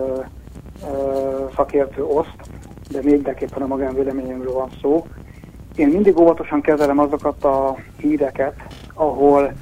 [0.82, 0.94] eh,
[1.56, 2.36] szakértő oszt,
[2.90, 5.06] de mindenképpen a magánvéleményemről van szó.
[5.74, 8.54] Én mindig óvatosan kezelem azokat a híreket,
[8.94, 9.52] ahol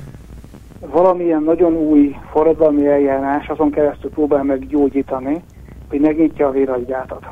[0.91, 5.43] valamilyen nagyon új forradalmi eljárás azon keresztül próbál meg gyógyítani,
[5.89, 7.27] hogy megnyitja a véradgyátat.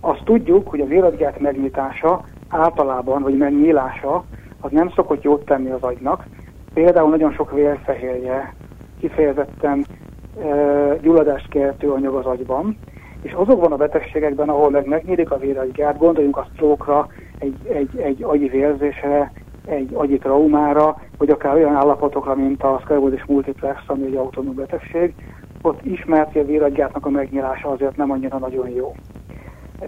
[0.00, 4.24] Azt tudjuk, hogy a véradgyát megnyitása általában, vagy megnyílása,
[4.60, 6.24] az nem szokott jót tenni az agynak.
[6.74, 8.54] Például nagyon sok vérfehérje
[9.00, 9.84] kifejezetten
[10.42, 12.78] e, gyulladást keltő anyag az agyban,
[13.22, 17.06] és azokban a betegségekben, ahol meg megnyílik a véragygát, gondoljunk a stroke
[17.38, 19.32] egy, egy, egy agyi vérzésre,
[19.68, 25.14] egy agyi traumára, vagy akár olyan állapotokra, mint a szklerózis multiplex, ami egy autonóm betegség,
[25.62, 28.94] ott ismert, hogy a véragygátnak a megnyílása azért nem annyira nagyon jó.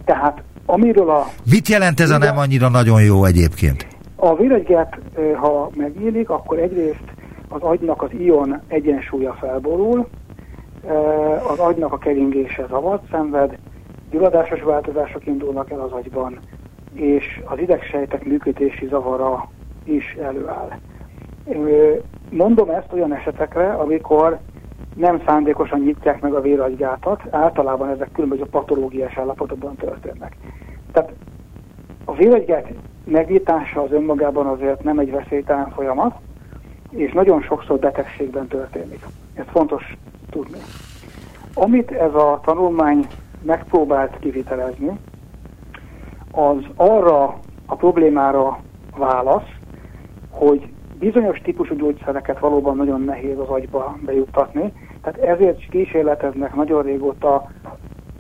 [0.05, 1.25] Tehát amiről a...
[1.51, 3.87] Mit jelent ez a nem annyira nagyon jó egyébként?
[4.17, 4.99] A véragygát,
[5.37, 7.05] ha megnyílik, akkor egyrészt
[7.49, 10.09] az agynak az ion egyensúlya felborul,
[11.49, 13.59] az agynak a keringése zavart szenved,
[14.11, 16.39] gyulladásos változások indulnak el az agyban,
[16.95, 19.49] és az idegsejtek működési zavara
[19.85, 20.71] is előáll.
[22.31, 24.39] Mondom ezt olyan esetekre, amikor
[24.97, 30.37] nem szándékosan nyitják meg a véragygátat, általában ezek különböző patológiás állapotokban történnek.
[30.93, 31.13] Tehát
[32.05, 32.73] a véragygát
[33.05, 36.15] megnyitása az önmagában azért nem egy veszélytelen folyamat,
[36.91, 39.07] és nagyon sokszor betegségben történik.
[39.35, 39.97] Ez fontos
[40.31, 40.59] tudni.
[41.55, 43.07] Amit ez a tanulmány
[43.43, 44.99] megpróbált kivitelezni,
[46.33, 48.59] az arra a problémára
[48.97, 49.49] válasz,
[50.31, 57.51] hogy bizonyos típusú gyógyszereket valóban nagyon nehéz az agyba bejuttatni, tehát ezért kísérleteznek nagyon régóta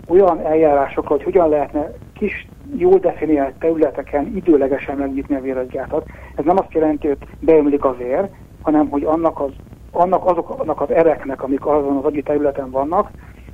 [0.08, 6.06] olyan eljárásokra, hogy hogyan lehetne kis, jól definiált területeken időlegesen megnyitni a véragygáthat.
[6.36, 8.28] Ez nem azt jelenti, hogy beömlik a vér,
[8.62, 9.50] hanem hogy annak, az,
[9.92, 13.10] annak azoknak az ereknek, amik azon az agyi területen vannak,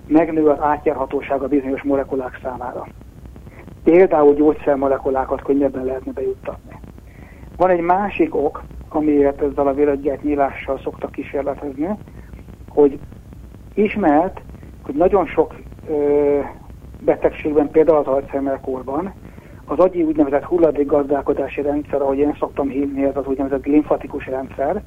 [0.06, 2.86] megnő az átjárhatósága bizonyos molekulák számára.
[3.84, 6.85] Például gyógyszermolekulákat könnyebben lehetne bejuttatni.
[7.56, 11.88] Van egy másik ok, amiért ezzel a véraggyát nyílással szoktak kísérletezni,
[12.68, 12.98] hogy
[13.74, 14.40] ismert,
[14.82, 15.54] hogy nagyon sok
[15.88, 16.40] ö,
[17.00, 19.14] betegségben, például az Alzheimer korban,
[19.64, 24.82] az agyi úgynevezett hulladék gazdálkodási rendszer, ahogy én szoktam hívni, ez az úgynevezett limfatikus rendszer,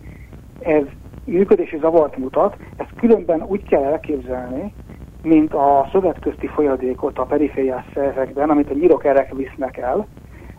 [0.59, 0.83] ez
[1.23, 4.73] működési zavart mutat, ezt különben úgy kell elképzelni,
[5.23, 10.07] mint a szövetközti folyadékot a perifériás szervekben, amit a nyirokerek visznek el.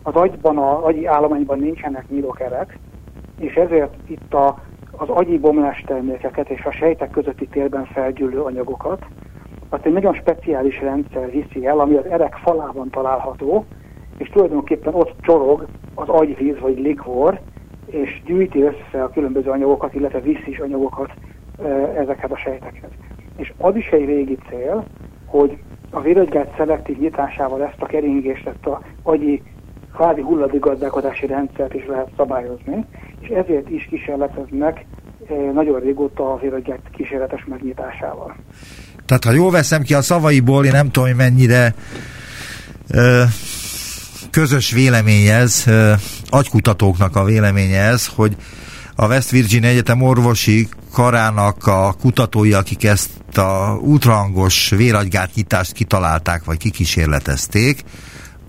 [0.03, 2.77] Az agyban, az agyi állományban nincsenek nyirokerek,
[3.39, 4.59] és ezért itt a,
[4.91, 9.05] az agyi bomlás termékeket és a sejtek közötti térben felgyűlő anyagokat,
[9.69, 13.65] azt egy nagyon speciális rendszer viszi el, ami az erek falában található,
[14.17, 17.39] és tulajdonképpen ott csorog az agyvíz vagy likvor,
[17.85, 21.11] és gyűjti össze a különböző anyagokat, illetve viszi is anyagokat
[21.95, 22.89] ezeket a sejtekhez.
[23.37, 24.83] És az is egy régi cél,
[25.25, 25.57] hogy
[25.89, 29.41] a véragygát szelektív nyitásával ezt a keringést, ezt a agyi
[29.93, 32.85] kvázi hulladékgazdálkodási rendszert is lehet szabályozni,
[33.19, 34.85] és ezért is kísérleteznek
[35.53, 38.35] nagyon régóta a véragygát kísérletes megnyitásával.
[39.05, 41.75] Tehát ha jól veszem ki a szavaiból, én nem tudom, hogy mennyire
[42.89, 43.23] ö,
[44.31, 45.93] közös véleménye ez, ö,
[46.29, 48.35] agykutatóknak a véleménye ez, hogy
[48.95, 56.57] a West Virginia Egyetem orvosi karának a kutatói, akik ezt a ultrahangos véragygátnyitást kitalálták, vagy
[56.57, 57.83] kikísérletezték,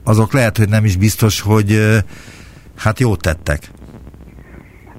[0.04, 1.78] azok lehet, hogy nem is biztos, hogy
[2.76, 3.70] hát jót tettek.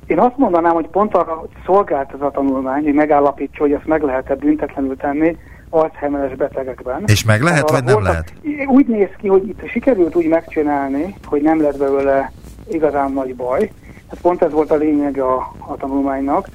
[0.08, 4.02] Én azt mondanám, hogy pont arra szolgált ez a tanulmány, hogy megállapítsa, hogy ezt meg
[4.02, 5.38] lehet-e büntetlenül tenni
[5.70, 7.04] Alzheimeres betegekben.
[7.06, 8.34] És meg lehet, vagy nem voltak, lehet?
[8.68, 12.32] Úgy néz ki, hogy itt sikerült úgy megcsinálni, hogy nem lett belőle
[12.70, 13.72] igazán nagy baj.
[14.10, 16.48] Hát pont ez volt a lényeg a, a tanulmánynak,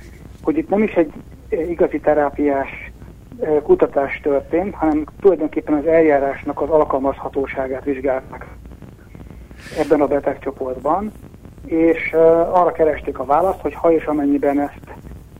[0.42, 1.12] hogy itt nem is egy
[1.50, 2.87] igazi terápiás
[3.62, 8.46] kutatás történt, hanem tulajdonképpen az eljárásnak az alkalmazhatóságát vizsgálták
[9.78, 11.12] ebben a betegcsoportban,
[11.66, 12.12] és
[12.52, 14.80] arra keresték a választ, hogy ha és amennyiben ezt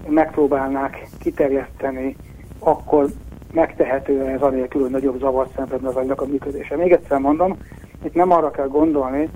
[0.08, 2.16] megpróbálnák kiterjeszteni,
[2.58, 3.06] akkor
[3.52, 6.76] megtehető ez anélkül, hogy nagyobb zavart szenvedne az agynak a működése.
[6.76, 7.56] Még egyszer mondom,
[8.04, 9.28] itt nem arra kell gondolni,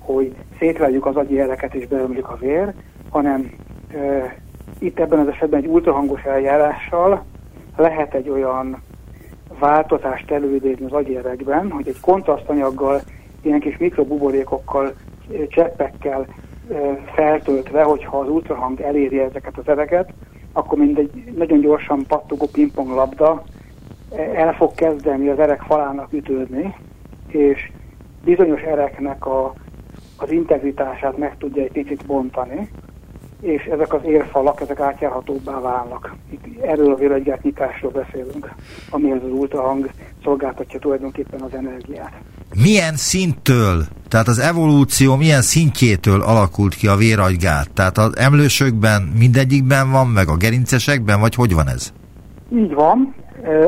[0.00, 2.72] hogy szétverjük az agyi jeleket és beömlik a vér,
[3.10, 3.50] hanem
[3.94, 4.36] e,
[4.78, 7.24] itt ebben az esetben egy ultrahangos eljárással
[7.76, 8.82] lehet egy olyan
[9.58, 13.00] változást előidézni az agyérekben, hogy egy kontrasztanyaggal,
[13.42, 14.92] ilyen kis mikrobuborékokkal,
[15.48, 16.26] cseppekkel
[17.14, 20.12] feltöltve, hogyha az ultrahang eléri ezeket az ereket,
[20.52, 23.42] akkor mindegy nagyon gyorsan pattogó pingpong labda
[24.34, 26.74] el fog kezdeni az erek falának ütődni,
[27.28, 27.70] és
[28.24, 29.52] bizonyos ereknek a
[30.22, 32.68] az integritását meg tudja egy picit bontani,
[33.42, 36.14] és ezek az érfalak, ezek átjárhatóbbá válnak.
[36.30, 38.50] Itt erről a véregygyártnyitásról beszélünk,
[38.90, 39.90] amihez az ultrahang
[40.24, 42.12] szolgáltatja tulajdonképpen az energiát.
[42.62, 47.70] Milyen szinttől, tehát az evolúció milyen szintjétől alakult ki a véragygát?
[47.74, 51.92] Tehát az emlősökben mindegyikben van, meg a gerincesekben, vagy hogy van ez?
[52.54, 53.14] Így van.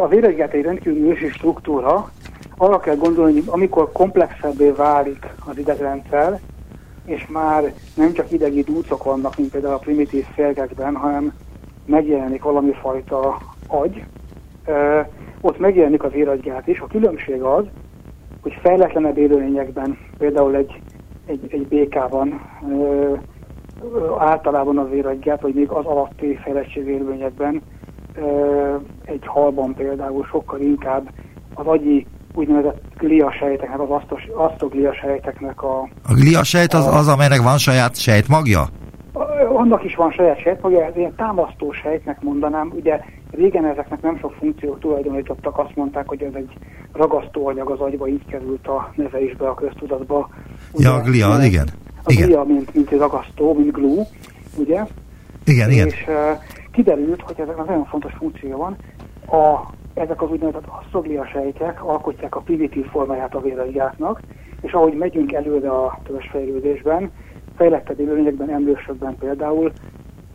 [0.01, 2.11] A véragygát egy rendkívül ősi struktúra.
[2.57, 6.41] Arra kell gondolni, hogy amikor komplexebbé válik az idegrendszer,
[7.05, 11.33] és már nem csak idegi dúcok vannak, mint például a primitív férgekben, hanem
[11.87, 14.05] megjelenik valami fajta agy,
[15.41, 16.81] ott megjelenik az éragygát is.
[16.81, 17.65] A különbség az,
[18.43, 20.81] hogy fejletlenebb élőlényekben, például egy,
[21.27, 22.41] egy, egy békában
[22.71, 23.15] ö,
[24.19, 27.63] általában az éragygát, vagy még az alatti fejlettség élőlényekben,
[28.17, 28.75] ö,
[29.05, 31.11] egy halban például sokkal inkább
[31.55, 34.03] az agyi úgynevezett gliasejteknek, az
[34.35, 35.81] asztogliasejteknek a...
[36.09, 38.67] A gliasejt az, az, amelynek van saját sejtmagja?
[39.55, 42.73] Annak is van saját sejtmagja, ez ilyen támasztó sejtnek mondanám.
[42.75, 46.53] Ugye régen ezeknek nem sok funkciót tulajdonítottak, azt mondták, hogy ez egy
[46.93, 50.29] ragasztóanyag az agyba, így került a neve is be a köztudatba.
[50.73, 51.69] Ugye, ja, a glia, igen.
[52.03, 52.27] A igen.
[52.27, 54.05] glia, mint, mint egy ragasztó, mint glue,
[54.57, 54.85] ugye?
[55.45, 55.87] Igen, igen.
[55.87, 56.15] És uh,
[56.73, 58.77] kiderült, hogy ezeknek nagyon fontos funkció van.
[59.41, 64.21] A ezek az úgynevezett asztoglia sejtek alkotják a primitív formáját a véregyártnak,
[64.61, 67.11] és ahogy megyünk előre a törzsfejlődésben,
[67.57, 69.73] fejlettebb élőlényekben, emlősökben például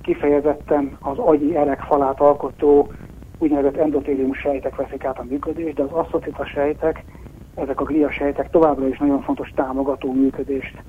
[0.01, 2.91] kifejezetten az agyi erek falát alkotó
[3.37, 7.03] úgynevezett endotélium sejtek veszik át a működést, de az asztocita sejtek,
[7.55, 10.83] ezek a glia sejtek továbbra is nagyon fontos támogató működést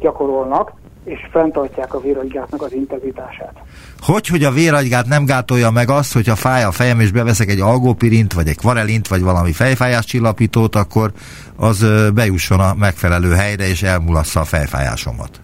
[0.00, 0.72] gyakorolnak,
[1.04, 3.52] és fenntartják a véragygátnak az integritását.
[4.00, 7.60] Hogy, hogy a véragygát nem gátolja meg azt, hogyha fáj a fejem, és beveszek egy
[7.60, 11.12] algopirint, vagy egy kvarelint, vagy valami fejfájás csillapítót, akkor
[11.56, 15.40] az bejusson a megfelelő helyre, és elmulassza a fejfájásomat.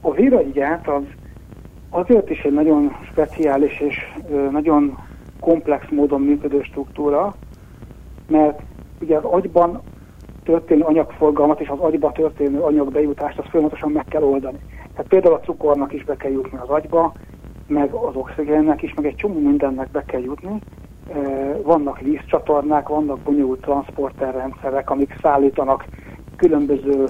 [0.00, 1.02] A véragygát az
[1.90, 3.96] azért is egy nagyon speciális és
[4.50, 4.98] nagyon
[5.40, 7.34] komplex módon működő struktúra,
[8.28, 8.60] mert
[9.00, 9.82] ugye az agyban
[10.44, 14.58] történő anyagforgalmat és az agyba történő anyagbejutást azt folyamatosan meg kell oldani.
[14.92, 17.12] Tehát például a cukornak is be kell jutni az agyba,
[17.66, 20.58] meg az oxigénnek is, meg egy csomó mindennek be kell jutni.
[21.62, 25.84] Vannak vízcsatornák, vannak bonyolult transporterrendszerek, amik szállítanak
[26.36, 27.04] különböző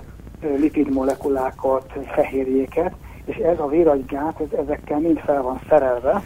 [0.56, 6.22] lipidmolekulákat, fehérjéket, és ez a véragygát, ez, ezekkel mind fel van szerelve.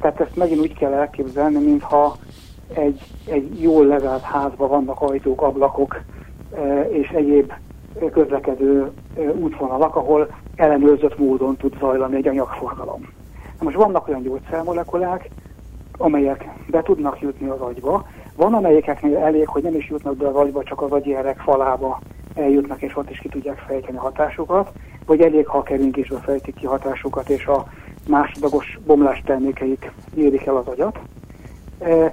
[0.00, 2.16] Tehát ezt megint úgy kell elképzelni, mintha
[2.74, 6.00] egy, egy jól levelt házban vannak ajtók, ablakok,
[6.90, 7.52] és egyéb
[8.12, 8.90] közlekedő
[9.34, 13.08] útvonalak, ahol ellenőrzött módon tud zajlani egy anyagforgalom.
[13.60, 15.28] Most vannak olyan gyógyszermolekulák,
[15.98, 20.34] amelyek be tudnak jutni az agyba, van amelyeknél elég, hogy nem is jutnak be az
[20.34, 22.00] agyba, csak az agyérek falába
[22.34, 24.72] eljutnak, és ott is ki tudják fejteni a hatásukat,
[25.06, 27.66] vagy elég, ha a keringésbe fejtik ki hatásukat, és a
[28.08, 30.98] másodlagos bomlás termékeik érik el az agyat.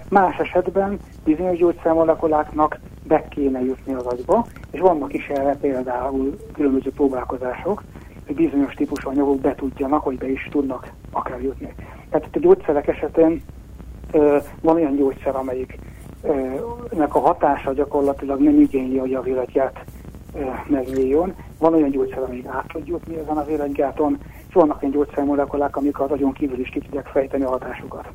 [0.09, 6.91] Más esetben bizonyos gyógyszermolekuláknak be kéne jutni az agyba, és vannak is erre például különböző
[6.91, 7.83] próbálkozások,
[8.25, 11.73] hogy bizonyos típusú anyagok be tudjanak, hogy be is tudnak akár jutni.
[12.09, 13.41] Tehát itt a gyógyszerek esetén
[14.11, 19.85] ö, van olyan gyógyszer, amelyiknek a hatása gyakorlatilag nem igényli, hogy a véletját
[20.67, 21.33] megnyíljon.
[21.59, 25.99] Van olyan gyógyszer, amelyik át tud jutni ezen a véletgyáton, és vannak olyan gyógyszermolekulák, amik
[25.99, 28.07] az agyon kívül is ki tudják fejteni a hatásukat.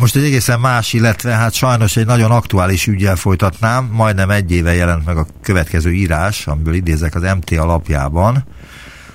[0.00, 3.88] Most egy egészen más, illetve hát sajnos egy nagyon aktuális ügyel folytatnám.
[3.92, 8.44] Majdnem egy éve jelent meg a következő írás, amiből idézek az MT alapjában.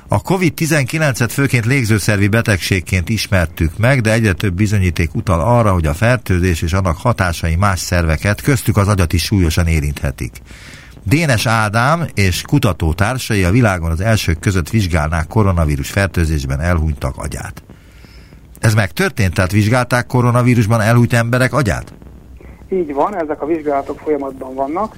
[0.08, 5.94] A COVID-19-et főként légzőszervi betegségként ismertük meg, de egyre több bizonyíték utal arra, hogy a
[5.94, 10.42] fertőzés és annak hatásai más szerveket, köztük az agyat is súlyosan érinthetik.
[11.04, 17.64] Dénes Ádám és kutatótársai a világon az elsők között vizsgálnák koronavírus fertőzésben elhunytak agyát.
[18.66, 19.34] Ez megtörtént?
[19.34, 21.94] Tehát vizsgálták koronavírusban elhújt emberek agyát?
[22.70, 24.96] Így van, ezek a vizsgálatok folyamatban vannak.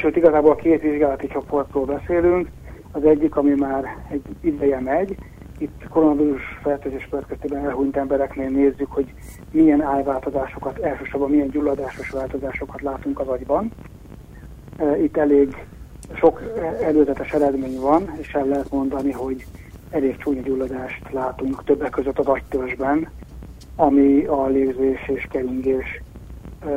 [0.00, 2.48] Sőt, igazából két vizsgálati csoportról beszélünk.
[2.92, 5.16] Az egyik, ami már egy ideje megy,
[5.58, 9.12] itt koronavírus fertőzés következtében elhunyt embereknél nézzük, hogy
[9.50, 13.72] milyen ájváltozásokat, elsősorban milyen gyulladásos változásokat látunk az agyban.
[15.02, 15.66] Itt elég
[16.14, 16.42] sok
[16.82, 19.44] előzetes eredmény van, és el lehet mondani, hogy
[19.90, 23.08] elég csúnya gyulladást látunk többek között az agytörzsben,
[23.76, 26.02] ami a légzés és keringés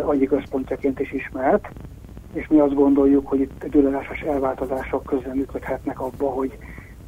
[0.06, 1.70] agyi központjaként is ismert,
[2.34, 6.58] és mi azt gondoljuk, hogy itt gyulladásos elváltozások közben működhetnek abba, hogy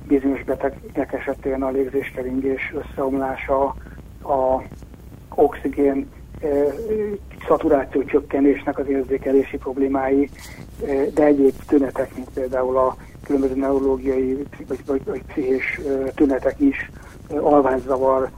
[0.07, 3.75] bizonyos betegek esetén a légzés-keringés összeomlása,
[4.23, 4.61] a
[5.35, 6.07] oxigén
[7.47, 10.29] szaturáció csökkenésnek az érzékelési problémái,
[11.13, 15.79] de egyéb tünetek, mint például a különböző neurológiai vagy, vagy, vagy pszichés
[16.15, 16.89] tünetek is,
[17.29, 18.29] alvászavar,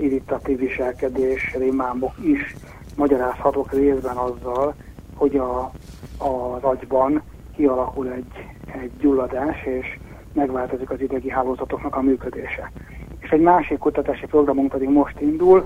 [0.00, 2.56] irritatív viselkedés, rémámok is
[2.96, 4.74] magyarázhatók részben azzal,
[5.14, 5.72] hogy a,
[6.18, 7.22] az agyban
[7.56, 8.46] kialakul egy,
[8.82, 9.98] egy gyulladás, és
[10.32, 12.72] megváltozik az idegi hálózatoknak a működése.
[13.18, 15.64] És egy másik kutatási programunk pedig most indul,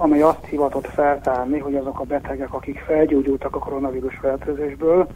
[0.00, 5.08] amely azt hivatott feltárni, hogy azok a betegek, akik felgyógyultak a koronavírus fertőzésből,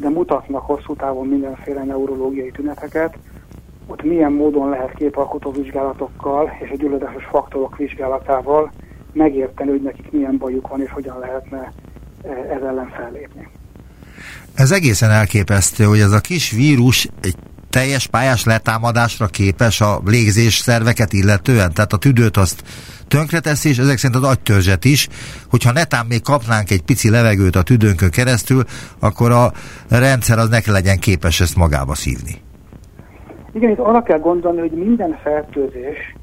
[0.00, 3.18] de mutatnak hosszú távon mindenféle neurológiai tüneteket,
[3.86, 8.70] ott milyen módon lehet képalkotó vizsgálatokkal és a gyulladásos faktorok vizsgálatával
[9.12, 11.72] megérteni, hogy nekik milyen bajuk van és hogyan lehetne
[12.22, 13.48] e, ez ellen fellépni.
[14.54, 17.36] Ez egészen elképesztő, hogy ez a kis vírus egy
[17.70, 22.62] teljes pályás letámadásra képes a légzés szerveket illetően, tehát a tüdőt azt
[23.08, 25.08] tönkreteszi, és ezek szerint az agytörzset is,
[25.50, 28.62] hogyha netán még kapnánk egy pici levegőt a tüdőnkön keresztül,
[29.00, 29.52] akkor a
[29.90, 32.34] rendszer az neki legyen képes ezt magába szívni.
[33.52, 36.16] Igen, itt arra kell gondolni, hogy minden fertőzés,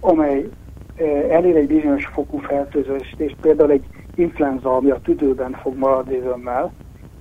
[0.00, 0.48] amely
[0.96, 6.20] eh, elér egy bizonyos fokú fertőzést, és például egy influenza, ami a tüdőben fog maradni
[6.22, 6.72] zömmel,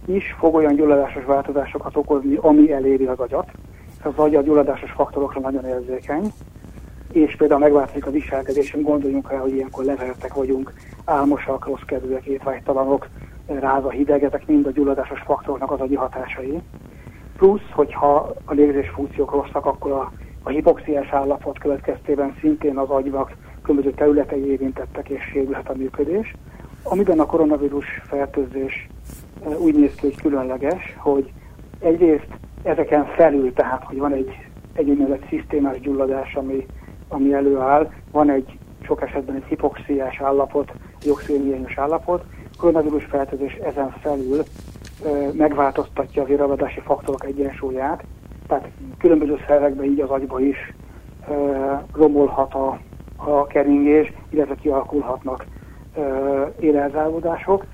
[0.09, 3.51] is fog olyan gyulladásos változásokat okozni, ami eléri az agyat.
[4.03, 6.31] Az agy a gyulladásos faktorokra nagyon érzékeny,
[7.11, 10.73] és például megváltozik a viselkedésünk, gondoljunk el, hogy ilyenkor levertek vagyunk,
[11.05, 13.07] álmosak, rossz kedvűek, étvágytalanok,
[13.47, 13.93] ráz a
[14.45, 16.59] mind a gyulladásos faktoroknak az agyi hatásai.
[17.37, 20.11] Plusz, hogyha a légzés funkciók rosszak, akkor a,
[20.43, 26.35] a hipoxiás állapot következtében szintén az agynak különböző területei érintettek és sérülhet a működés.
[26.83, 28.87] Amiben a koronavírus fertőzés
[29.57, 31.31] úgy néz ki, hogy különleges, hogy
[31.79, 32.27] egyrészt
[32.63, 36.65] ezeken felül, tehát hogy van egy, egy úgynevezett szisztémás gyulladás, ami,
[37.07, 40.71] ami előáll, van egy sok esetben egy hipoxiás állapot,
[41.01, 42.23] egy oxigénhiányos állapot,
[42.57, 44.43] koronavírus fertőzés ezen felül
[45.31, 48.03] megváltoztatja az éravadási faktorok egyensúlyát,
[48.47, 50.73] tehát különböző szervekben, így az agyba is
[51.93, 52.79] romolhat a,
[53.15, 55.45] a keringés, illetve kialakulhatnak
[56.59, 57.65] élelzálódások,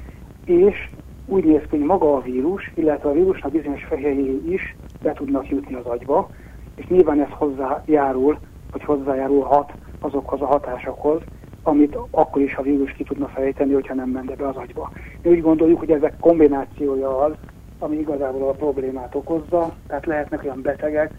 [0.46, 0.90] és
[1.26, 5.50] úgy néz ki, hogy maga a vírus, illetve a vírusnak bizonyos fehérjéi is be tudnak
[5.50, 6.30] jutni az agyba,
[6.76, 8.38] és nyilván ez hozzájárul,
[8.72, 11.22] vagy hozzájárulhat azokhoz a hatásokhoz,
[11.64, 14.92] amit akkor is a vírus ki tudna fejteni, hogyha nem menne be az agyba.
[15.22, 17.34] Mi úgy gondoljuk, hogy ezek kombinációja az,
[17.80, 21.14] ami igazából a problémát okozza, tehát lehetnek olyan betegek,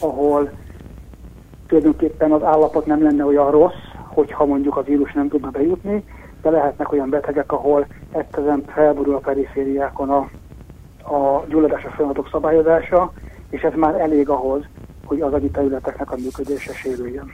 [0.00, 0.50] ahol
[1.66, 6.04] tulajdonképpen az állapot nem lenne olyan rossz, hogyha mondjuk a vírus nem tudna bejutni,
[6.42, 10.18] de lehetnek olyan betegek, ahol egyszerűen felborul a perifériákon a,
[11.14, 13.12] a gyulladásos folyamatok szabályozása,
[13.50, 14.64] és ez már elég ahhoz,
[15.04, 17.30] hogy az agyi területeknek a működése sérüljön.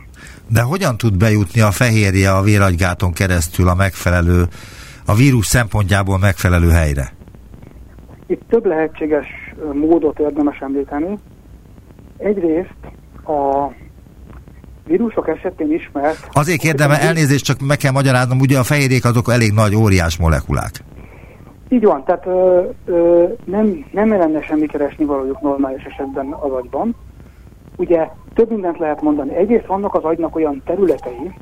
[0.49, 4.43] De hogyan tud bejutni a fehérje a véragygáton keresztül a megfelelő,
[5.07, 7.09] a vírus szempontjából megfelelő helyre?
[8.27, 9.27] Itt több lehetséges
[9.73, 11.19] módot érdemes említeni.
[12.19, 12.81] Egyrészt
[13.25, 13.71] a
[14.87, 16.29] vírusok esetén ismert...
[16.33, 20.85] Azért kérdem, elnézést, csak meg kell magyaráznom, ugye a fehérjék azok elég nagy, óriás molekulák.
[21.69, 26.97] Így van, tehát ö, ö, nem, nem lenne semmi keresni valójuk normális esetben az agyban.
[27.77, 29.35] Ugye több mindent lehet mondani.
[29.37, 31.33] Egyrészt vannak az agynak olyan területei,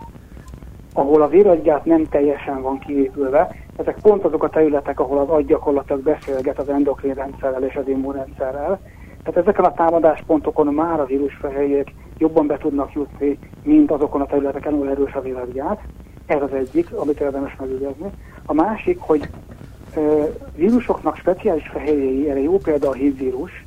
[0.93, 3.55] ahol a véragygát nem teljesen van kiépülve.
[3.77, 7.89] Ezek pont azok a területek, ahol az agy gyakorlatilag beszélget az endokrin rendszerrel és az
[7.89, 8.81] immunrendszerrel.
[9.25, 14.73] Tehát ezeken a támadáspontokon már a vírusfehérjék jobban be tudnak jutni, mint azokon a területeken,
[14.73, 15.81] ahol erős a véragygát.
[16.27, 18.11] Ez az egyik, amit érdemes megügyezni.
[18.47, 19.29] A másik, hogy
[20.57, 23.65] vírusoknak speciális fehérjéi, erre jó példa a hívvírus,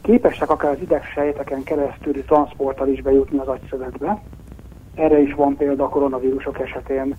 [0.00, 4.22] képesek akár az idegsejteken keresztüli transporttal is bejutni az agyszövetbe.
[4.94, 7.14] Erre is van példa a koronavírusok esetén,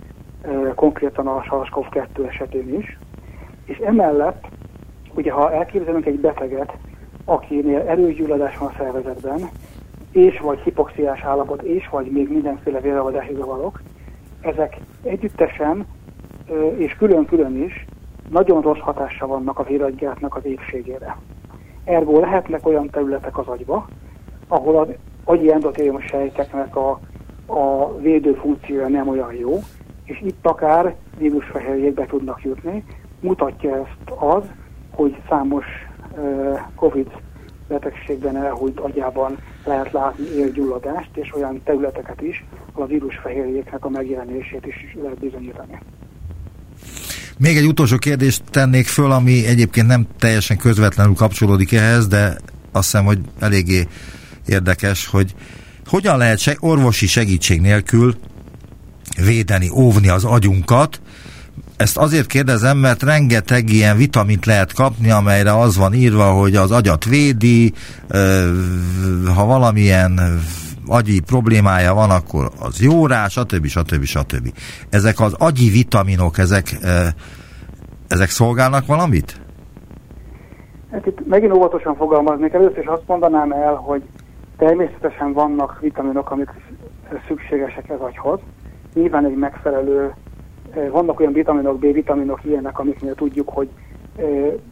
[0.75, 2.97] konkrétan a SARS-CoV-2 esetén is.
[3.65, 4.45] És emellett,
[5.13, 6.73] ugye ha elképzelünk egy beteget,
[7.26, 9.49] akinél erős gyulladás van szervezetben,
[10.11, 13.82] és vagy hipoxiás állapot, és vagy még mindenféle véravadási zavarok,
[14.41, 15.86] ezek együttesen
[16.78, 17.86] és külön-külön is
[18.30, 21.17] nagyon rossz hatással vannak a véragygátnak az épségére.
[21.84, 23.88] Ergo lehetnek olyan területek az agyba,
[24.47, 24.88] ahol az
[25.23, 26.99] agyi endotérium sejteknek a,
[27.45, 29.59] a védő funkciója nem olyan jó,
[30.03, 32.84] és itt akár vírusfehérjék be tudnak jutni.
[33.19, 34.43] Mutatja ezt az,
[34.91, 35.65] hogy számos
[36.76, 37.07] COVID
[37.68, 44.66] betegségben elhújt agyában lehet látni élgyulladást, és olyan területeket is, ahol a vírusfehérjéknek a megjelenését
[44.66, 45.80] is lehet bizonyítani.
[47.38, 52.38] Még egy utolsó kérdést tennék föl, ami egyébként nem teljesen közvetlenül kapcsolódik ehhez, de
[52.72, 53.88] azt hiszem, hogy eléggé
[54.45, 55.36] érdekes, hogy
[55.86, 58.16] hogyan lehet orvosi segítség nélkül
[59.26, 61.01] védeni, óvni az agyunkat.
[61.78, 66.71] Ezt azért kérdezem, mert rengeteg ilyen vitamint lehet kapni, amelyre az van írva, hogy az
[66.71, 67.73] agyat védi,
[69.36, 70.19] ha valamilyen
[70.88, 73.65] agyi problémája van, akkor az jó rá, stb.
[73.65, 74.03] stb.
[74.03, 74.53] stb.
[74.89, 76.78] Ezek az agyi vitaminok, ezek,
[78.07, 79.41] ezek szolgálnak valamit?
[80.91, 82.53] Hát itt megint óvatosan fogalmaznék.
[82.53, 84.03] Először is azt mondanám el, hogy
[84.57, 86.49] természetesen vannak vitaminok, amik
[87.28, 88.39] szükségesek az agyhoz.
[88.93, 90.13] Nyilván egy megfelelő,
[90.91, 93.69] vannak olyan vitaminok, B-vitaminok ilyenek, amiknél tudjuk, hogy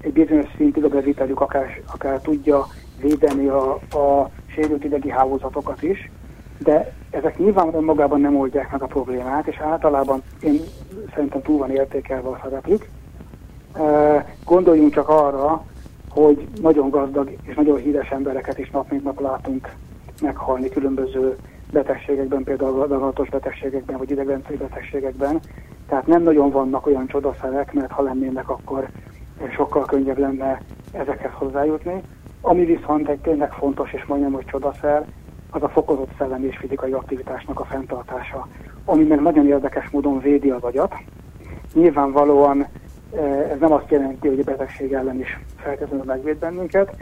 [0.01, 2.66] egy bizonyos szintig a bevitelük akár, akár tudja
[3.01, 6.12] védeni a, a sérült idegi hálózatokat is,
[6.60, 10.60] de ezek nyilván önmagában nem oldják meg a problémát, és általában én
[11.14, 12.88] szerintem túl van értékelve a szerepük.
[14.45, 15.64] Gondoljunk csak arra,
[16.10, 19.76] hogy nagyon gazdag és nagyon híres embereket is nap mint nap látunk
[20.22, 21.38] meghalni különböző
[21.74, 25.39] betegségekben, például daganatos betegségekben, vagy idegrendszeri betegségekben.
[25.88, 28.88] Tehát nem nagyon vannak olyan csodaszerek, mert ha lennének, akkor
[29.51, 30.61] sokkal könnyebb lenne
[30.91, 32.01] ezekhez hozzájutni.
[32.41, 35.05] Ami viszont egy tényleg fontos és majdnem, hogy csodaszer,
[35.49, 38.47] az a fokozott szellemi és fizikai aktivitásnak a fenntartása,
[38.86, 40.93] ami meg nagyon érdekes módon védi az agyat.
[41.74, 42.67] Nyilvánvalóan
[43.15, 46.95] eh, ez nem azt jelenti, hogy a betegség ellen is feltétlenül megvéd bennünket,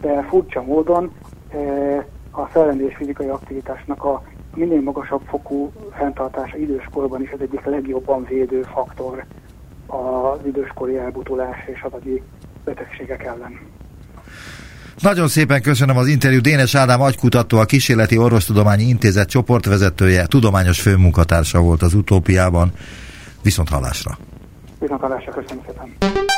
[0.00, 1.12] de furcsa módon
[1.48, 2.04] eh,
[2.38, 4.22] a szellemi és fizikai aktivitásnak a
[4.54, 9.24] minél magasabb fokú fenntartása időskorban is az egyik legjobban védő faktor
[9.86, 12.22] az időskori elbutulás és az agyi
[12.64, 13.60] betegségek ellen.
[14.98, 16.42] Nagyon szépen köszönöm az interjút.
[16.42, 22.72] Dénes Ádám agykutató, a Kísérleti Orvostudományi Intézet csoportvezetője, tudományos főmunkatársa volt az utópiában.
[23.42, 24.18] Viszont hallásra.
[24.78, 26.37] Viszont hallásra, köszönöm szépen.